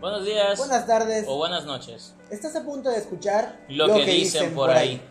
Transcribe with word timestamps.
Buenos 0.00 0.24
días. 0.24 0.56
Buenas 0.58 0.86
tardes. 0.86 1.24
O 1.26 1.36
buenas 1.38 1.64
noches. 1.64 2.14
Estás 2.30 2.54
a 2.54 2.62
punto 2.62 2.88
de 2.88 2.98
escuchar 2.98 3.58
lo, 3.68 3.92
que, 3.92 4.04
dicen, 4.04 4.54
por 4.54 4.70
ahí. 4.70 5.02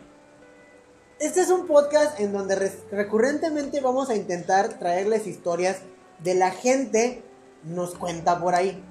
Este 1.19 1.41
es 1.41 1.49
un 1.49 1.67
podcast 1.67 2.17
en 2.21 2.31
donde 2.31 2.71
recurrentemente 2.89 3.81
vamos 3.81 4.09
a 4.09 4.15
intentar 4.15 4.79
traerles 4.79 5.27
historias 5.27 5.81
de 6.19 6.35
la 6.35 6.51
gente 6.51 7.23
nos 7.63 7.95
cuenta 7.95 8.39
por 8.39 8.55
ahí. 8.55 8.81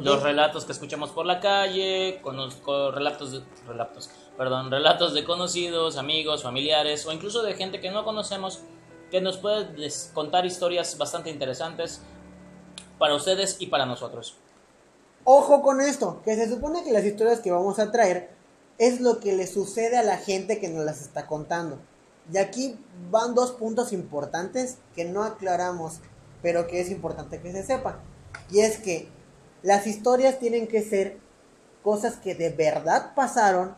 Los 0.00 0.22
relatos 0.22 0.64
que 0.64 0.72
escuchamos 0.72 1.10
por 1.10 1.26
la 1.26 1.40
calle, 1.40 2.20
conozco 2.22 2.92
relatos 2.92 3.32
de, 3.32 3.42
relatos, 3.66 4.10
perdón, 4.38 4.70
relatos 4.70 5.12
de 5.12 5.24
conocidos, 5.24 5.96
amigos, 5.96 6.44
familiares 6.44 7.04
o 7.04 7.12
incluso 7.12 7.42
de 7.42 7.54
gente 7.54 7.80
que 7.80 7.90
no 7.90 8.04
conocemos 8.04 8.60
que 9.10 9.20
nos 9.20 9.38
puede 9.38 9.90
contar 10.14 10.46
historias 10.46 10.96
bastante 10.96 11.30
interesantes 11.30 12.00
para 12.98 13.14
ustedes 13.16 13.56
y 13.58 13.66
para 13.66 13.84
nosotros. 13.84 14.36
Ojo 15.24 15.62
con 15.62 15.80
esto, 15.80 16.20
que 16.24 16.34
se 16.34 16.48
supone 16.48 16.82
que 16.82 16.92
las 16.92 17.04
historias 17.04 17.40
que 17.40 17.52
vamos 17.52 17.78
a 17.78 17.92
traer 17.92 18.30
es 18.78 19.00
lo 19.00 19.20
que 19.20 19.32
le 19.32 19.46
sucede 19.46 19.96
a 19.96 20.02
la 20.02 20.16
gente 20.16 20.58
que 20.58 20.68
nos 20.68 20.84
las 20.84 21.00
está 21.00 21.26
contando. 21.26 21.78
Y 22.32 22.38
aquí 22.38 22.76
van 23.10 23.34
dos 23.34 23.52
puntos 23.52 23.92
importantes 23.92 24.78
que 24.94 25.04
no 25.04 25.22
aclaramos, 25.22 26.00
pero 26.42 26.66
que 26.66 26.80
es 26.80 26.90
importante 26.90 27.40
que 27.40 27.52
se 27.52 27.62
sepa. 27.62 28.00
Y 28.50 28.60
es 28.60 28.78
que 28.78 29.08
las 29.62 29.86
historias 29.86 30.38
tienen 30.40 30.66
que 30.66 30.82
ser 30.82 31.18
cosas 31.84 32.16
que 32.16 32.34
de 32.34 32.50
verdad 32.50 33.14
pasaron 33.14 33.76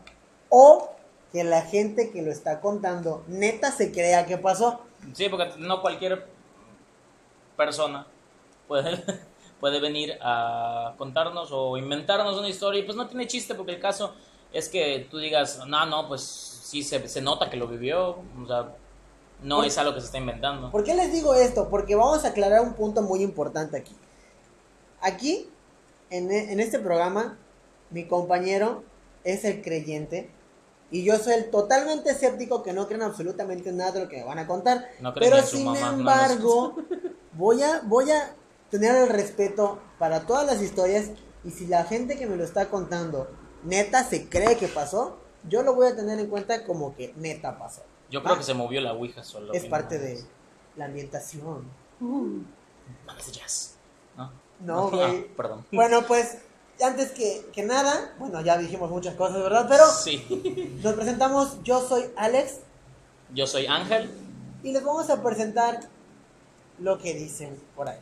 o 0.48 0.90
que 1.32 1.44
la 1.44 1.62
gente 1.62 2.10
que 2.10 2.22
lo 2.22 2.30
está 2.30 2.60
contando 2.60 3.24
neta 3.26 3.70
se 3.72 3.92
crea 3.92 4.24
que 4.24 4.38
pasó. 4.38 4.80
Sí, 5.14 5.28
porque 5.28 5.50
no 5.58 5.82
cualquier 5.82 6.26
persona 7.56 8.06
puede 8.66 9.02
puede 9.64 9.80
venir 9.80 10.18
a 10.20 10.92
contarnos 10.98 11.48
o 11.50 11.78
inventarnos 11.78 12.38
una 12.38 12.50
historia 12.50 12.83
y 12.83 12.83
pues 12.83 12.98
no 12.98 13.06
tiene 13.08 13.27
chiste 13.27 13.55
porque 13.55 13.72
el 13.72 13.80
caso 13.80 14.12
es 14.52 14.69
que 14.69 15.08
tú 15.11 15.16
digas, 15.16 15.62
no, 15.66 15.86
no, 15.86 16.06
pues 16.06 16.20
sí 16.20 16.83
se, 16.83 17.08
se 17.08 17.22
nota 17.22 17.48
que 17.48 17.56
lo 17.56 17.66
vivió, 17.66 18.11
o 18.11 18.47
sea, 18.47 18.75
no 19.42 19.64
es 19.64 19.78
algo 19.78 19.94
que 19.94 20.00
se 20.00 20.06
está 20.08 20.19
inventando. 20.19 20.70
¿Por 20.70 20.84
qué 20.84 20.94
les 20.94 21.11
digo 21.14 21.33
esto? 21.33 21.70
Porque 21.70 21.94
vamos 21.94 22.27
a 22.27 22.28
aclarar 22.28 22.61
un 22.61 22.75
punto 22.75 23.00
muy 23.00 23.22
importante 23.22 23.78
aquí. 23.78 23.97
Aquí, 25.00 25.48
en, 26.10 26.31
e, 26.31 26.53
en 26.53 26.60
este 26.60 26.78
programa, 26.78 27.38
mi 27.88 28.06
compañero 28.06 28.84
es 29.25 29.47
el 29.47 29.62
creyente 29.62 30.28
y 30.91 31.05
yo 31.05 31.16
soy 31.16 31.33
el 31.36 31.50
totalmente 31.50 32.10
escéptico 32.10 32.62
que 32.62 32.75
no 32.75 32.86
creen 32.86 33.00
absolutamente 33.00 33.72
nada 33.72 33.92
de 33.92 34.00
lo 34.00 34.08
que 34.10 34.19
me 34.19 34.25
van 34.25 34.41
a 34.41 34.47
contar. 34.47 34.91
pero 35.14 35.41
sin 35.41 35.75
embargo, 35.75 36.77
voy 37.33 37.62
a 37.62 37.81
voy 37.86 38.10
a 38.10 38.36
tener 38.75 38.97
el 38.97 39.08
respeto 39.08 39.78
para 40.00 40.27
todas 40.27 40.44
las 40.44 40.61
historias 40.61 41.11
y 41.44 41.53
si 41.53 41.69
la 41.69 41.84
gente 41.84 42.19
que 42.19 42.27
me 42.27 42.34
lo 42.34 42.42
está 42.42 42.70
contando 42.70 43.28
neta 43.62 44.03
se 44.03 44.28
cree 44.28 44.56
que 44.56 44.66
pasó, 44.66 45.16
yo 45.48 45.62
lo 45.62 45.77
voy 45.77 45.86
a 45.86 45.94
tener 45.94 46.19
en 46.19 46.27
cuenta 46.27 46.64
como 46.64 46.97
que 46.97 47.14
neta 47.14 47.56
pasó. 47.56 47.83
Yo 48.11 48.20
creo 48.25 48.36
que 48.36 48.42
se 48.42 48.53
movió 48.53 48.81
la 48.81 48.92
Ouija 48.92 49.22
solo. 49.22 49.53
Es 49.53 49.66
parte 49.66 50.00
de 50.00 50.25
la 50.75 50.86
ambientación. 50.86 51.70
Uh. 52.00 52.41
jazz. 53.31 53.77
No, 54.16 54.33
no, 54.58 54.91
güey. 54.91 55.28
perdón. 55.36 55.64
Bueno, 55.70 56.05
pues 56.09 56.38
antes 56.83 57.12
que, 57.12 57.47
que, 57.53 57.62
nada, 57.62 58.16
bueno, 58.19 58.41
ya 58.41 58.59
dijimos 58.59 58.91
muchas 58.91 59.14
cosas, 59.14 59.41
¿verdad? 59.41 59.66
Pero 59.69 59.84
sí. 59.86 60.81
nos 60.83 60.94
presentamos, 60.94 61.62
yo 61.62 61.81
soy 61.81 62.06
Alex. 62.16 62.59
Yo 63.33 63.47
soy 63.47 63.66
Ángel. 63.66 64.11
Y 64.64 64.72
les 64.72 64.83
vamos 64.83 65.09
a 65.11 65.22
presentar 65.22 65.78
lo 66.81 66.98
que 66.98 67.14
dicen 67.14 67.56
por 67.77 67.88
ahí. 67.88 68.00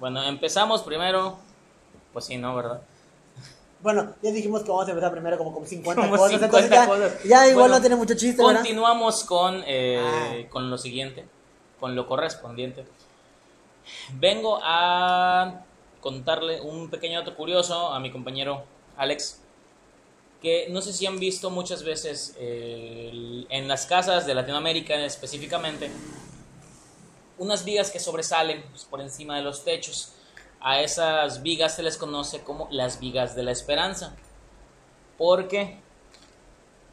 Bueno, 0.00 0.22
empezamos 0.22 0.82
primero. 0.82 1.38
Pues 2.12 2.24
sí, 2.26 2.36
¿no? 2.36 2.54
¿Verdad? 2.54 2.82
Bueno, 3.80 4.14
ya 4.22 4.32
dijimos 4.32 4.62
que 4.62 4.70
vamos 4.70 4.88
a 4.88 4.90
empezar 4.90 5.12
primero 5.12 5.38
como 5.38 5.54
con 5.54 5.66
50 5.66 6.10
cosas. 6.10 7.24
ya, 7.24 7.48
igual 7.48 7.70
no 7.70 7.80
tiene 7.80 7.94
mucho 7.94 8.14
chiste, 8.14 8.42
Continuamos 8.42 9.22
con, 9.24 9.62
eh, 9.66 10.00
ah. 10.02 10.48
con 10.50 10.68
lo 10.68 10.76
siguiente, 10.76 11.24
con 11.78 11.94
lo 11.94 12.06
correspondiente. 12.06 12.84
Vengo 14.14 14.58
a 14.62 15.62
contarle 16.00 16.60
un 16.60 16.90
pequeño 16.90 17.20
dato 17.20 17.36
curioso 17.36 17.92
a 17.92 18.00
mi 18.00 18.10
compañero 18.10 18.64
Alex, 18.96 19.40
que 20.42 20.66
no 20.70 20.82
sé 20.82 20.92
si 20.92 21.06
han 21.06 21.18
visto 21.18 21.50
muchas 21.50 21.84
veces 21.84 22.34
eh, 22.38 23.46
en 23.48 23.68
las 23.68 23.86
casas 23.86 24.26
de 24.26 24.34
Latinoamérica 24.34 24.94
específicamente, 25.04 25.90
unas 27.38 27.64
vigas 27.64 27.90
que 27.90 28.00
sobresalen 28.00 28.64
pues, 28.70 28.84
por 28.84 29.00
encima 29.00 29.36
de 29.36 29.42
los 29.42 29.64
techos. 29.64 30.12
A 30.60 30.80
esas 30.80 31.42
vigas 31.42 31.76
se 31.76 31.82
les 31.82 31.96
conoce 31.96 32.42
como 32.42 32.68
las 32.70 33.00
vigas 33.00 33.34
de 33.36 33.44
la 33.44 33.52
esperanza. 33.52 34.16
¿Por 35.16 35.48
qué? 35.48 35.80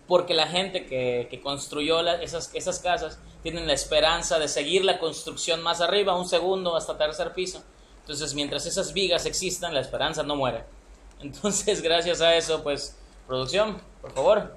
Porque 0.08 0.36
la 0.36 0.48
gente 0.48 0.86
que, 0.86 1.42
construyó 1.42 2.08
esas, 2.20 2.54
esas 2.54 2.80
casas 2.80 3.20
tienen 3.42 3.66
la 3.66 3.74
esperanza 3.74 4.38
de 4.38 4.48
seguir 4.48 4.86
la 4.86 5.00
construcción 5.00 5.64
más 5.64 5.82
arriba, 5.82 6.16
un 6.16 6.28
segundo 6.28 6.76
hasta 6.76 6.98
tercer 6.98 7.34
piso. 7.34 7.64
Entonces, 8.02 8.36
mientras 8.36 8.68
esas 8.68 8.94
vigas 8.94 9.26
existan, 9.26 9.74
la 9.74 9.80
esperanza 9.80 10.22
no 10.22 10.36
muere. 10.36 10.64
Entonces, 11.22 11.82
gracias 11.82 12.22
a 12.22 12.36
eso, 12.36 12.62
pues, 12.62 12.96
producción, 13.26 13.82
por 14.02 14.12
favor. 14.12 14.56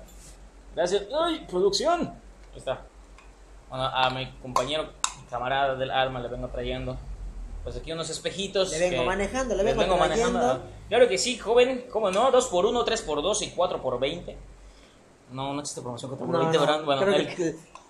Gracias. 0.74 1.04
¡Ay, 1.18 1.46
producción! 1.48 2.08
Ahí 2.52 2.58
está. 2.58 2.86
A 3.70 4.08
mi 4.10 4.30
compañero 4.40 4.97
camarada 5.28 5.74
del 5.74 5.90
alma 5.90 6.20
le 6.20 6.28
vengo 6.28 6.48
trayendo. 6.48 6.96
Pues 7.64 7.76
aquí 7.76 7.92
unos 7.92 8.08
espejitos. 8.08 8.70
Le 8.70 8.90
vengo 8.90 9.04
manejando, 9.04 9.54
le 9.54 9.62
vengo, 9.62 9.96
manejando. 9.96 10.62
Claro 10.88 11.08
que 11.08 11.18
sí, 11.18 11.36
joven, 11.38 11.86
¿cómo 11.90 12.10
no? 12.10 12.30
2 12.30 12.46
por 12.46 12.64
1 12.66 12.84
3 12.84 13.02
por 13.02 13.22
2 13.22 13.42
y 13.42 13.50
4 13.50 13.82
por 13.82 14.00
20 14.00 14.36
No, 15.32 15.52
no 15.52 15.60
existe 15.60 15.82
promoción 15.82 16.10
4 16.10 16.26
por 16.26 16.38
20 16.38 16.58
¿verdad? 16.58 16.84
Bueno, 16.84 17.02
el, 17.14 17.26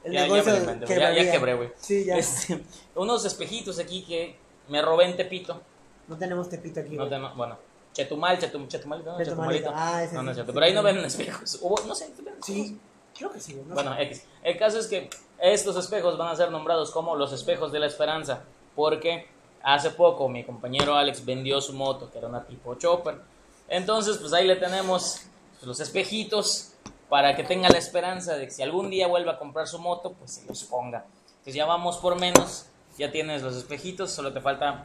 el 0.04 0.12
ya, 0.12 0.22
negocio 0.22 0.52
ya, 0.86 1.12
ya, 1.12 1.30
quebré, 1.30 1.54
güey. 1.54 1.70
Sí, 1.76 2.04
ya. 2.04 2.16
Este, 2.16 2.60
unos 2.96 3.24
espejitos 3.24 3.78
aquí 3.78 4.02
que 4.02 4.36
me 4.68 4.82
robé 4.82 5.04
en 5.04 5.16
Tepito. 5.16 5.60
No 6.08 6.16
tenemos 6.16 6.48
Tepito 6.48 6.80
aquí. 6.80 6.96
No 6.96 7.08
tenemos, 7.08 7.36
bueno. 7.36 7.56
Chetumal, 7.92 8.38
Chetum, 8.38 8.68
Chetumalito, 8.68 9.12
no, 9.12 9.24
Chetumalito. 9.24 9.72
Ah, 9.74 10.04
ese 10.04 10.14
no, 10.14 10.22
no 10.22 10.30
es 10.30 10.36
cierto. 10.36 10.52
Pero 10.52 10.66
ahí 10.66 10.72
no 10.72 10.82
ven 10.82 10.98
espejos. 10.98 11.60
no 11.86 11.94
sé. 11.94 12.10
Sí, 12.42 12.78
creo 13.16 13.32
que 13.32 13.40
sí. 13.40 13.60
bueno, 13.66 13.96
El 14.42 14.58
caso 14.58 14.78
es 14.78 14.86
que 14.86 15.10
estos 15.40 15.76
espejos 15.76 16.18
van 16.18 16.28
a 16.28 16.36
ser 16.36 16.50
nombrados 16.50 16.90
como 16.90 17.16
los 17.16 17.32
espejos 17.32 17.72
de 17.72 17.78
la 17.78 17.86
esperanza, 17.86 18.42
porque 18.74 19.28
hace 19.62 19.90
poco 19.90 20.28
mi 20.28 20.44
compañero 20.44 20.94
Alex 20.94 21.24
vendió 21.24 21.60
su 21.60 21.72
moto, 21.72 22.10
que 22.10 22.18
era 22.18 22.28
una 22.28 22.44
tipo 22.44 22.74
chopper. 22.74 23.20
Entonces, 23.68 24.18
pues 24.18 24.32
ahí 24.32 24.46
le 24.46 24.56
tenemos 24.56 25.22
los 25.62 25.80
espejitos 25.80 26.72
para 27.08 27.36
que 27.36 27.44
tenga 27.44 27.68
la 27.68 27.78
esperanza 27.78 28.36
de 28.36 28.46
que 28.46 28.50
si 28.50 28.62
algún 28.62 28.90
día 28.90 29.06
vuelva 29.06 29.32
a 29.32 29.38
comprar 29.38 29.66
su 29.66 29.78
moto, 29.78 30.12
pues 30.12 30.32
se 30.32 30.46
los 30.46 30.64
ponga. 30.64 31.04
Entonces 31.28 31.54
ya 31.54 31.66
vamos 31.66 31.96
por 31.98 32.18
menos, 32.18 32.66
ya 32.98 33.10
tienes 33.10 33.42
los 33.42 33.56
espejitos, 33.56 34.10
solo 34.10 34.32
te 34.32 34.40
falta 34.40 34.84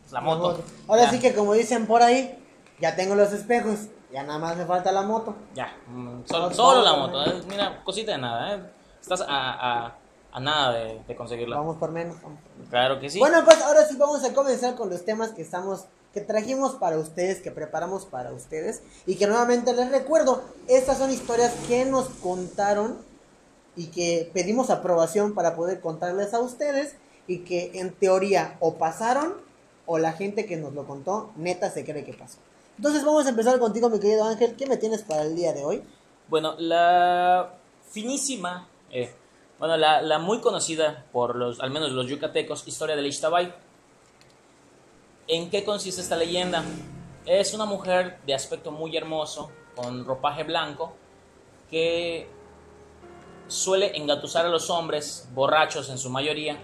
pues, 0.00 0.12
la 0.12 0.20
moto. 0.20 0.62
Ahora 0.86 1.10
sí 1.10 1.18
que 1.18 1.34
como 1.34 1.54
dicen 1.54 1.86
por 1.86 2.02
ahí, 2.02 2.38
ya 2.78 2.94
tengo 2.94 3.14
los 3.14 3.32
espejos, 3.32 3.88
ya 4.12 4.22
nada 4.22 4.38
más 4.38 4.56
me 4.56 4.64
falta 4.64 4.92
la 4.92 5.02
moto. 5.02 5.34
Ya, 5.54 5.76
mm, 5.88 6.24
solo, 6.26 6.82
la 6.82 6.94
moto, 6.94 7.24
¿eh? 7.24 7.42
mira, 7.48 7.82
cosita 7.82 8.12
de 8.12 8.18
nada, 8.18 8.54
¿eh? 8.54 8.60
Estás 9.04 9.20
a, 9.28 9.98
a, 10.32 10.40
nada 10.40 10.72
de, 11.06 11.14
conseguirla. 11.14 11.58
Vamos 11.58 11.76
por 11.76 11.90
menos. 11.90 12.16
Claro 12.70 12.98
que 13.00 13.10
sí. 13.10 13.18
Bueno, 13.18 13.44
pues 13.44 13.60
ahora 13.60 13.84
sí 13.84 13.96
vamos 13.98 14.24
a 14.24 14.32
comenzar 14.32 14.76
con 14.76 14.88
los 14.88 15.04
temas 15.04 15.32
que 15.32 15.42
estamos 15.42 15.84
que 16.14 16.22
trajimos 16.22 16.76
para 16.76 16.96
ustedes, 16.96 17.42
que 17.42 17.50
preparamos 17.50 18.06
para 18.06 18.32
ustedes 18.32 18.82
y 19.04 19.16
que 19.16 19.26
nuevamente 19.26 19.74
les 19.74 19.90
recuerdo, 19.90 20.42
estas 20.68 20.96
son 20.98 21.10
historias 21.10 21.52
que 21.68 21.84
nos 21.84 22.06
contaron 22.08 22.96
y 23.76 23.88
que 23.88 24.30
pedimos 24.32 24.70
aprobación 24.70 25.34
para 25.34 25.54
poder 25.54 25.80
contarles 25.80 26.32
a 26.32 26.40
ustedes 26.40 26.94
y 27.26 27.40
que 27.40 27.72
en 27.74 27.92
teoría 27.92 28.56
o 28.60 28.76
pasaron 28.76 29.34
o 29.84 29.98
la 29.98 30.12
gente 30.12 30.46
que 30.46 30.56
nos 30.56 30.72
lo 30.72 30.86
contó 30.86 31.32
neta 31.36 31.68
se 31.68 31.84
cree 31.84 32.04
que 32.04 32.14
pasó. 32.14 32.38
Entonces 32.78 33.04
vamos 33.04 33.26
a 33.26 33.30
empezar 33.30 33.58
contigo, 33.58 33.90
mi 33.90 34.00
querido 34.00 34.24
Ángel. 34.24 34.54
¿Qué 34.56 34.66
me 34.66 34.78
tienes 34.78 35.02
para 35.02 35.22
el 35.22 35.36
día 35.36 35.52
de 35.52 35.62
hoy? 35.62 35.82
Bueno, 36.28 36.54
la 36.56 37.54
finísima 37.90 38.68
eh, 38.94 39.12
bueno, 39.58 39.76
la, 39.76 40.18
muy 40.20 40.40
conocida 40.40 41.04
por 41.12 41.34
los, 41.34 41.60
al 41.60 41.70
menos 41.70 41.90
los 41.90 42.06
yucatecos, 42.06 42.66
historia 42.66 42.94
de 42.94 43.06
Ixtabay. 43.06 43.52
¿En 45.26 45.50
qué 45.50 45.64
consiste 45.64 46.00
esta 46.00 46.16
leyenda? 46.16 46.64
Es 47.26 47.54
una 47.54 47.64
mujer 47.64 48.20
de 48.24 48.34
aspecto 48.34 48.70
muy 48.70 48.96
hermoso, 48.96 49.50
con 49.74 50.04
ropaje 50.04 50.44
blanco, 50.44 50.94
que 51.70 52.28
suele 53.48 53.96
engatusar 53.96 54.46
a 54.46 54.48
los 54.48 54.70
hombres, 54.70 55.28
borrachos 55.34 55.90
en 55.90 55.98
su 55.98 56.08
mayoría, 56.08 56.56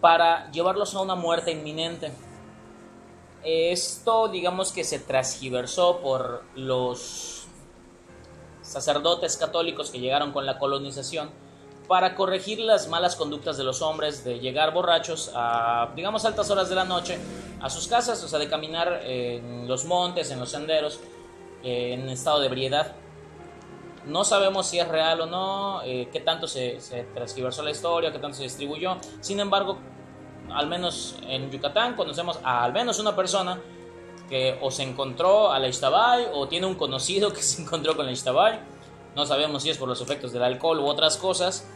para 0.00 0.50
llevarlos 0.50 0.94
a 0.94 1.00
una 1.02 1.14
muerte 1.14 1.52
inminente. 1.52 2.10
Esto, 3.44 4.26
digamos 4.26 4.72
que 4.72 4.82
se 4.82 4.98
transgiversó 4.98 6.00
por 6.00 6.42
los 6.56 7.35
sacerdotes 8.66 9.36
católicos 9.36 9.90
que 9.90 10.00
llegaron 10.00 10.32
con 10.32 10.44
la 10.44 10.58
colonización 10.58 11.30
para 11.88 12.16
corregir 12.16 12.58
las 12.58 12.88
malas 12.88 13.14
conductas 13.14 13.56
de 13.56 13.64
los 13.64 13.80
hombres 13.80 14.24
de 14.24 14.40
llegar 14.40 14.72
borrachos 14.72 15.30
a, 15.34 15.92
digamos, 15.94 16.24
altas 16.24 16.50
horas 16.50 16.68
de 16.68 16.74
la 16.74 16.84
noche 16.84 17.18
a 17.60 17.70
sus 17.70 17.86
casas, 17.86 18.22
o 18.24 18.28
sea, 18.28 18.38
de 18.38 18.48
caminar 18.48 19.02
en 19.04 19.68
los 19.68 19.84
montes, 19.84 20.30
en 20.30 20.40
los 20.40 20.50
senderos, 20.50 20.98
en 21.62 22.08
estado 22.08 22.40
de 22.40 22.46
ebriedad. 22.46 22.92
No 24.04 24.24
sabemos 24.24 24.66
si 24.66 24.78
es 24.78 24.88
real 24.88 25.20
o 25.20 25.26
no, 25.26 25.82
eh, 25.84 26.08
qué 26.12 26.20
tanto 26.20 26.46
se, 26.46 26.80
se 26.80 27.04
transgiversó 27.04 27.62
la 27.62 27.70
historia, 27.70 28.12
qué 28.12 28.18
tanto 28.18 28.36
se 28.36 28.44
distribuyó. 28.44 28.96
Sin 29.20 29.40
embargo, 29.40 29.78
al 30.52 30.66
menos 30.66 31.16
en 31.26 31.50
Yucatán 31.50 31.94
conocemos 31.94 32.38
a 32.42 32.64
al 32.64 32.72
menos 32.72 32.98
una 32.98 33.14
persona 33.16 33.60
que 34.28 34.58
o 34.60 34.70
se 34.70 34.82
encontró 34.82 35.52
a 35.52 35.58
la 35.58 35.68
Ixtabay 35.68 36.28
o 36.32 36.48
tiene 36.48 36.66
un 36.66 36.74
conocido 36.74 37.32
que 37.32 37.42
se 37.42 37.62
encontró 37.62 37.96
con 37.96 38.06
la 38.06 38.12
Ixtabay. 38.12 38.60
No 39.14 39.24
sabemos 39.24 39.62
si 39.62 39.70
es 39.70 39.78
por 39.78 39.88
los 39.88 40.00
efectos 40.00 40.32
del 40.32 40.42
alcohol 40.42 40.80
u 40.80 40.86
otras 40.86 41.16
cosas, 41.16 41.66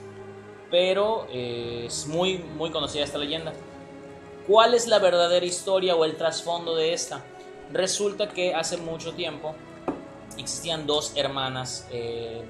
pero 0.71 1.27
eh, 1.31 1.85
es 1.87 2.07
muy, 2.07 2.39
muy 2.39 2.71
conocida 2.71 3.05
esta 3.05 3.19
leyenda. 3.19 3.53
¿Cuál 4.47 4.75
es 4.75 4.87
la 4.87 4.99
verdadera 4.99 5.47
historia 5.47 5.97
o 5.97 6.05
el 6.05 6.17
trasfondo 6.17 6.75
de 6.75 6.93
esta? 6.93 7.25
Resulta 7.73 8.29
que 8.29 8.55
hace 8.55 8.77
mucho 8.77 9.13
tiempo 9.13 9.55
existían 10.37 10.87
dos 10.87 11.13
hermanas 11.17 11.87
eh, 11.93 12.43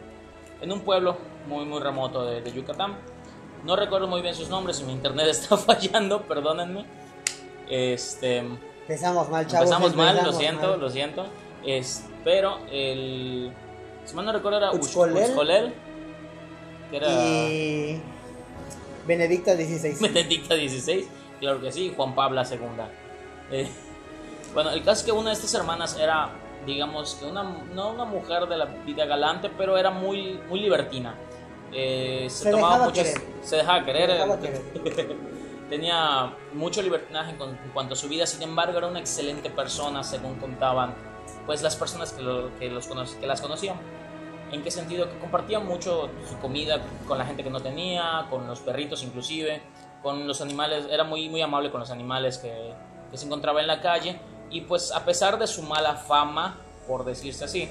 en 0.60 0.72
un 0.72 0.80
pueblo 0.80 1.16
muy, 1.46 1.64
muy 1.64 1.80
remoto 1.80 2.24
de, 2.24 2.40
de 2.40 2.52
Yucatán. 2.52 2.98
No 3.64 3.76
recuerdo 3.76 4.06
muy 4.06 4.22
bien 4.22 4.34
sus 4.34 4.48
nombres, 4.48 4.82
mi 4.82 4.92
internet 4.92 5.26
está 5.30 5.56
fallando, 5.56 6.22
perdónenme. 6.22 6.84
Este, 7.68 8.42
Empezamos 8.90 9.28
mal, 9.28 9.46
chavos. 9.46 9.70
empezamos 9.70 9.94
mal, 9.94 10.06
lo 10.06 10.10
empezamos 10.20 10.36
siento, 10.40 10.68
mal. 10.70 10.80
lo 10.80 10.90
siento. 10.90 11.26
Es, 11.64 12.04
pero 12.24 12.58
el. 12.72 13.52
Si 14.04 14.16
mal 14.16 14.24
no 14.26 14.32
recuerdo, 14.32 14.58
era 14.58 14.72
Uxcolel. 14.72 15.24
Uxcolel, 15.30 15.74
que 16.90 16.96
era 16.96 17.08
Y. 17.08 18.02
Benedicta 19.06 19.54
XVI. 19.54 19.96
Benedicta 20.00 20.56
XVI, 20.56 21.06
claro 21.38 21.60
que 21.60 21.70
sí, 21.70 21.92
Juan 21.96 22.16
Pablo 22.16 22.42
II. 22.42 22.58
Eh, 23.52 23.68
bueno, 24.54 24.70
el 24.70 24.80
caso 24.82 25.00
es 25.00 25.02
que 25.04 25.12
una 25.12 25.30
de 25.30 25.34
estas 25.36 25.54
hermanas 25.54 25.96
era, 25.96 26.30
digamos, 26.66 27.14
que 27.14 27.26
una, 27.26 27.44
no 27.72 27.90
una 27.92 28.04
mujer 28.04 28.46
de 28.48 28.56
la 28.56 28.64
vida 28.64 29.04
galante, 29.06 29.50
pero 29.56 29.78
era 29.78 29.90
muy, 29.92 30.40
muy 30.48 30.58
libertina. 30.58 31.14
Eh, 31.72 32.26
se, 32.28 32.42
Se 32.44 32.50
tomaba 32.50 32.72
dejaba 32.74 32.90
muchas- 32.90 33.08
querer. 33.14 33.22
Se 33.42 33.56
dejaba 33.56 33.84
querer. 33.84 34.10
Se 34.10 34.16
dejaba 34.16 34.38
eh, 34.42 35.16
Tenía 35.70 36.34
mucho 36.52 36.82
libertinaje 36.82 37.30
en 37.30 37.38
cuanto 37.72 37.94
a 37.94 37.96
su 37.96 38.08
vida, 38.08 38.26
sin 38.26 38.42
embargo 38.42 38.76
era 38.76 38.88
una 38.88 38.98
excelente 38.98 39.48
persona, 39.50 40.02
según 40.02 40.34
contaban 40.34 40.94
pues 41.46 41.62
las 41.62 41.76
personas 41.76 42.12
que, 42.12 42.22
lo- 42.22 42.50
que 42.58 42.68
los 42.68 42.86
que 42.88 43.26
las 43.26 43.40
conocían. 43.40 43.76
¿En 44.52 44.62
qué 44.64 44.70
sentido? 44.72 45.08
Que 45.08 45.18
compartía 45.20 45.60
mucho 45.60 46.10
su 46.28 46.36
comida 46.40 46.80
con 47.06 47.16
la 47.18 47.24
gente 47.24 47.44
que 47.44 47.50
no 47.50 47.60
tenía, 47.60 48.26
con 48.28 48.48
los 48.48 48.58
perritos 48.60 49.04
inclusive, 49.04 49.62
con 50.02 50.26
los 50.26 50.40
animales, 50.40 50.86
era 50.90 51.04
muy, 51.04 51.28
muy 51.28 51.40
amable 51.40 51.70
con 51.70 51.78
los 51.80 51.90
animales 51.90 52.38
que, 52.38 52.72
que 53.10 53.16
se 53.16 53.26
encontraba 53.26 53.60
en 53.60 53.68
la 53.68 53.80
calle 53.80 54.18
y 54.50 54.62
pues 54.62 54.90
a 54.90 55.04
pesar 55.04 55.38
de 55.38 55.46
su 55.46 55.62
mala 55.62 55.94
fama, 55.94 56.56
por 56.88 57.04
decirse 57.04 57.44
así, 57.44 57.68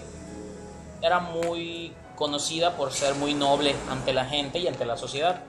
era 1.02 1.20
muy 1.20 1.94
conocida 2.16 2.78
por 2.78 2.94
ser 2.94 3.16
muy 3.16 3.34
noble 3.34 3.76
ante 3.90 4.14
la 4.14 4.24
gente 4.26 4.60
y 4.60 4.68
ante 4.68 4.86
la 4.86 4.96
sociedad. 4.96 5.44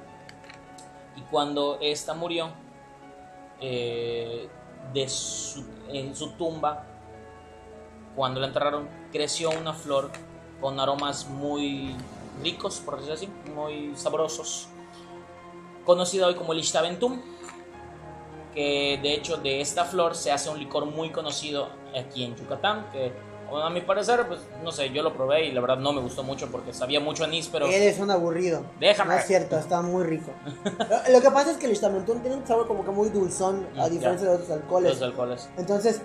Y 1.16 1.20
cuando 1.22 1.78
esta 1.80 2.14
murió, 2.14 2.50
eh, 3.60 4.48
en 4.94 6.16
su 6.16 6.30
tumba, 6.38 6.86
cuando 8.16 8.40
la 8.40 8.48
enterraron, 8.48 8.88
creció 9.12 9.50
una 9.50 9.72
flor 9.72 10.10
con 10.60 10.78
aromas 10.80 11.28
muy 11.28 11.94
ricos, 12.42 12.80
por 12.80 12.96
decirlo 12.96 13.14
así, 13.14 13.28
muy 13.54 13.92
sabrosos, 13.96 14.68
conocida 15.84 16.26
hoy 16.26 16.34
como 16.34 16.52
el 16.52 16.58
Ixtaventum, 16.58 17.20
que 18.54 18.98
de 19.02 19.14
hecho 19.14 19.36
de 19.36 19.60
esta 19.60 19.84
flor 19.84 20.16
se 20.16 20.32
hace 20.32 20.50
un 20.50 20.58
licor 20.58 20.86
muy 20.86 21.10
conocido 21.10 21.68
aquí 21.96 22.24
en 22.24 22.36
Yucatán, 22.36 22.86
a 23.58 23.70
mi 23.70 23.80
parecer, 23.80 24.26
pues 24.28 24.40
no 24.62 24.70
sé, 24.72 24.90
yo 24.90 25.02
lo 25.02 25.12
probé 25.14 25.46
y 25.46 25.52
la 25.52 25.60
verdad 25.60 25.78
no 25.78 25.92
me 25.92 26.00
gustó 26.00 26.22
mucho 26.22 26.48
porque 26.50 26.72
sabía 26.72 27.00
mucho 27.00 27.24
anís, 27.24 27.48
pero... 27.50 27.66
Eres 27.66 27.98
un 27.98 28.10
aburrido. 28.10 28.62
Déjame. 28.78 29.14
No 29.14 29.20
es 29.20 29.26
cierto, 29.26 29.58
está 29.58 29.82
muy 29.82 30.04
rico. 30.04 30.30
Lo- 30.64 31.12
Lo 31.14 31.20
que 31.20 31.30
pasa 31.30 31.50
es 31.50 31.56
que 31.56 31.66
el 31.66 31.72
Ixtamentún 31.72 32.20
tiene 32.20 32.36
un 32.36 32.46
sabor 32.46 32.66
como 32.66 32.84
que 32.84 32.90
muy 32.90 33.08
dulzón, 33.10 33.66
a 33.78 33.86
Mm, 33.86 33.90
diferencia 33.90 34.26
ya. 34.26 34.30
de 34.32 34.36
otros 34.42 34.50
alcoholes. 34.50 34.92
Los 34.92 35.02
alcoholes. 35.02 35.48
Entonces, 35.56 36.00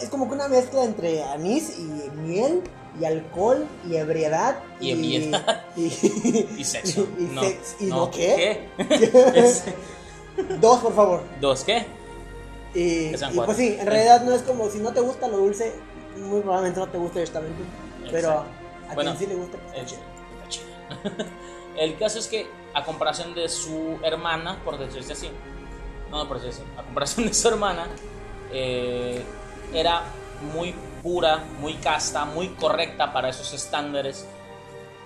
es 0.00 0.08
como 0.08 0.28
que 0.28 0.34
una 0.34 0.48
mezcla 0.48 0.84
entre 0.84 1.22
anís 1.24 1.78
y 1.78 2.10
miel, 2.20 2.62
y 3.00 3.04
alcohol, 3.04 3.66
y 3.88 3.96
ebriedad. 3.96 4.58
Y 4.80 4.90
ebriedad. 4.92 5.64
Y, 5.76 5.84
Y 6.58 6.64
sexo. 6.64 7.06
y 7.18 7.22
no, 7.24 7.42
sex- 7.42 7.76
¿y 7.80 7.84
no 7.86 8.10
qué? 8.10 8.68
¿Qué? 8.76 9.52
Dos, 10.60 10.80
por 10.80 10.94
favor. 10.94 11.20
¿Dos 11.40 11.64
qué? 11.64 11.86
Y, 12.74 13.12
pues 13.34 13.56
sí, 13.56 13.76
en 13.80 13.86
realidad 13.86 14.22
no 14.22 14.34
es 14.34 14.42
como 14.42 14.68
si 14.68 14.78
no 14.80 14.92
te 14.92 15.00
gusta 15.00 15.28
lo 15.28 15.38
dulce, 15.38 15.72
muy 16.16 16.40
probablemente 16.40 16.80
no 16.80 16.88
te 16.88 16.98
guste 16.98 17.22
Ixtamentún. 17.22 17.66
Pero 18.10 18.28
Exacto. 18.28 18.50
a 18.90 18.94
Bueno, 18.94 19.10
quien 19.16 19.18
sí 19.18 19.26
le 19.26 19.34
gusta, 19.34 19.58
pues, 19.58 19.92
El. 19.92 21.26
El 21.76 21.98
caso 21.98 22.18
es 22.18 22.26
que, 22.26 22.46
a 22.72 22.84
comparación 22.84 23.34
de 23.34 23.48
su 23.48 23.98
hermana, 24.02 24.58
por 24.64 24.78
decirse 24.78 25.12
así, 25.12 25.30
no, 26.10 26.18
no 26.18 26.28
por 26.28 26.40
decirse 26.40 26.62
así, 26.62 26.70
a 26.78 26.82
comparación 26.82 27.26
de 27.26 27.34
su 27.34 27.48
hermana, 27.48 27.86
eh, 28.50 29.22
era 29.74 30.02
muy 30.54 30.74
pura, 31.02 31.44
muy 31.60 31.74
casta, 31.74 32.24
muy 32.24 32.48
correcta 32.50 33.12
para 33.12 33.28
esos 33.28 33.52
estándares. 33.52 34.26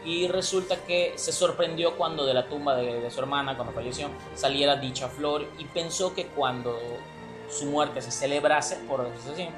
Y 0.05 0.29
resulta 0.29 0.77
que 0.85 1.15
se 1.17 1.33
sorprendió 1.33 1.97
cuando 1.97 2.25
de 2.25 2.35
la 2.35 2.49
tumba 2.49 2.77
de, 2.77 3.01
de 3.01 3.11
su 3.11 3.21
hermana, 3.21 3.57
cuando 3.57 3.75
falleció, 3.75 4.09
saliera 4.35 4.77
dicha 4.77 5.09
flor 5.09 5.47
y 5.59 5.65
pensó 5.67 6.15
que 6.15 6.27
cuando 6.27 6.79
su 7.51 7.67
muerte 7.67 8.01
se 8.01 8.11
celebrase, 8.11 8.77
por 8.89 9.05
decirse 9.05 9.33
así, 9.33 9.49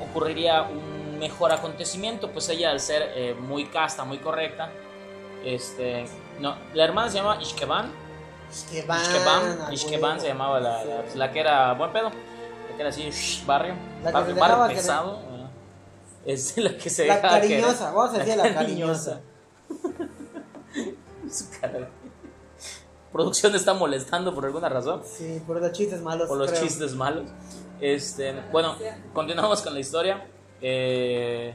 ocurriría 0.00 0.62
un 0.62 1.18
mejor 1.18 1.52
acontecimiento, 1.52 2.30
pues 2.30 2.48
ella 2.48 2.70
al 2.70 2.80
ser 2.80 3.12
eh, 3.14 3.34
muy 3.34 3.66
casta, 3.66 4.04
muy 4.04 4.18
correcta, 4.18 4.70
este, 5.44 6.06
no, 6.40 6.56
la 6.74 6.84
hermana 6.84 7.10
se 7.10 7.18
llama 7.18 7.38
Ishkeban, 7.40 7.92
Ishkeban, 8.50 9.72
Ishkeban, 9.72 10.20
se 10.20 10.28
llamaba 10.28 10.60
la, 10.60 10.84
la, 11.14 11.32
que 11.32 11.40
era 11.40 11.74
buen 11.74 11.92
pedo, 11.92 12.10
la 12.10 12.76
que 12.76 12.80
era 12.80 12.88
así, 12.90 13.10
shh, 13.10 13.44
barrio, 13.46 13.74
La 14.02 14.10
barrio, 14.10 14.68
pesado, 14.68 15.20
eh, 16.24 16.32
es 16.32 16.56
la 16.56 16.76
que 16.76 16.90
se 16.90 17.06
La 17.06 17.20
cariñosa, 17.20 17.90
vamos 17.92 18.14
a 18.14 18.18
decir 18.18 18.36
la 18.36 18.54
cariñosa. 18.54 19.20
Su 21.30 21.50
cara. 21.60 21.90
Producción 23.12 23.54
está 23.54 23.72
molestando 23.74 24.34
por 24.34 24.44
alguna 24.44 24.68
razón. 24.68 25.02
Sí, 25.04 25.42
por 25.46 25.60
los 25.60 25.72
chistes 25.72 26.02
malos. 26.02 26.28
por 26.28 26.36
los 26.38 26.50
creo. 26.50 26.62
chistes 26.62 26.94
malos. 26.94 27.30
Este, 27.80 28.34
bueno, 28.52 28.76
continuamos 29.14 29.62
con 29.62 29.72
la 29.74 29.80
historia. 29.80 30.26
Eh, 30.60 31.54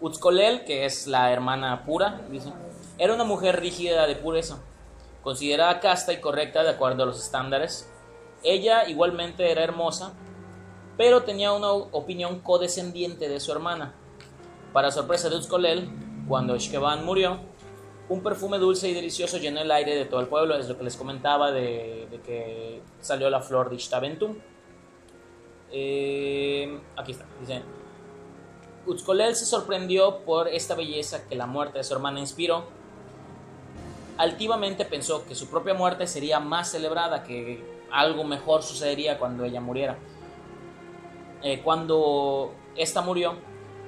Utzcolel, 0.00 0.64
que 0.64 0.84
es 0.84 1.06
la 1.06 1.32
hermana 1.32 1.84
pura, 1.84 2.22
dice, 2.30 2.52
era 2.98 3.14
una 3.14 3.24
mujer 3.24 3.60
rígida 3.60 4.06
de 4.06 4.16
pureza, 4.16 4.58
considerada 5.22 5.80
casta 5.80 6.12
y 6.12 6.20
correcta 6.20 6.62
de 6.62 6.70
acuerdo 6.70 7.02
a 7.02 7.06
los 7.06 7.22
estándares. 7.22 7.88
Ella 8.42 8.88
igualmente 8.88 9.50
era 9.50 9.62
hermosa, 9.62 10.12
pero 10.96 11.22
tenía 11.22 11.52
una 11.52 11.70
opinión 11.72 12.40
codescendiente 12.40 13.28
de 13.28 13.40
su 13.40 13.52
hermana. 13.52 13.94
Para 14.72 14.90
sorpresa 14.90 15.28
de 15.28 15.36
Utzcolel, 15.36 15.90
cuando 16.28 16.56
Ishkeban 16.56 17.04
murió, 17.04 17.40
un 18.10 18.24
perfume 18.24 18.58
dulce 18.58 18.88
y 18.88 18.92
delicioso 18.92 19.38
llenó 19.38 19.60
el 19.60 19.70
aire 19.70 19.94
de 19.94 20.04
todo 20.04 20.20
el 20.20 20.26
pueblo, 20.26 20.56
es 20.56 20.68
lo 20.68 20.76
que 20.76 20.82
les 20.82 20.96
comentaba 20.96 21.52
de, 21.52 22.20
que 22.26 22.82
salió 23.00 23.30
la 23.30 23.40
flor 23.40 23.70
de 23.70 23.76
Ishtaventum. 23.76 24.36
Eh, 25.70 26.80
aquí 26.96 27.12
está, 27.12 27.24
dice. 27.40 27.62
Utzcolel 28.84 29.36
se 29.36 29.46
sorprendió 29.46 30.24
por 30.24 30.48
esta 30.48 30.74
belleza 30.74 31.28
que 31.28 31.36
la 31.36 31.46
muerte 31.46 31.78
de 31.78 31.84
su 31.84 31.94
hermana 31.94 32.18
inspiró. 32.18 32.64
Altivamente 34.18 34.84
pensó 34.84 35.24
que 35.24 35.36
su 35.36 35.48
propia 35.48 35.74
muerte 35.74 36.08
sería 36.08 36.40
más 36.40 36.72
celebrada, 36.72 37.22
que 37.22 37.62
algo 37.92 38.24
mejor 38.24 38.64
sucedería 38.64 39.20
cuando 39.20 39.44
ella 39.44 39.60
muriera. 39.60 39.96
Eh, 41.44 41.60
cuando 41.62 42.54
esta 42.74 43.02
murió, 43.02 43.34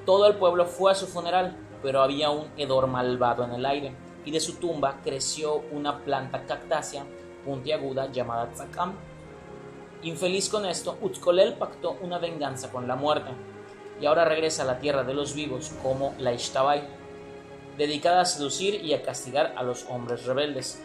todo 0.06 0.28
el 0.28 0.36
pueblo 0.36 0.64
fue 0.64 0.92
a 0.92 0.94
su 0.94 1.08
funeral, 1.08 1.56
pero 1.82 2.02
había 2.02 2.30
un 2.30 2.46
hedor 2.56 2.86
malvado 2.86 3.42
en 3.44 3.52
el 3.54 3.66
aire, 3.66 3.96
y 4.24 4.30
de 4.30 4.40
su 4.40 4.54
tumba 4.54 5.00
creció 5.02 5.62
una 5.72 5.98
planta 5.98 6.44
cactácea 6.44 7.04
puntiaguda 7.44 8.10
llamada 8.10 8.50
tzakam. 8.52 8.94
Infeliz 10.02 10.48
con 10.48 10.66
esto, 10.66 10.98
Utzcolel 11.00 11.54
pactó 11.54 11.96
una 12.02 12.18
venganza 12.18 12.70
con 12.70 12.88
la 12.88 12.96
muerte, 12.96 13.30
y 14.00 14.06
ahora 14.06 14.24
regresa 14.24 14.62
a 14.62 14.66
la 14.66 14.78
tierra 14.78 15.04
de 15.04 15.14
los 15.14 15.34
vivos 15.34 15.72
como 15.82 16.14
la 16.18 16.32
Ishtabai, 16.32 16.82
dedicada 17.78 18.22
a 18.22 18.24
seducir 18.24 18.84
y 18.84 18.94
a 18.94 19.02
castigar 19.02 19.54
a 19.56 19.62
los 19.62 19.86
hombres 19.88 20.24
rebeldes. 20.24 20.82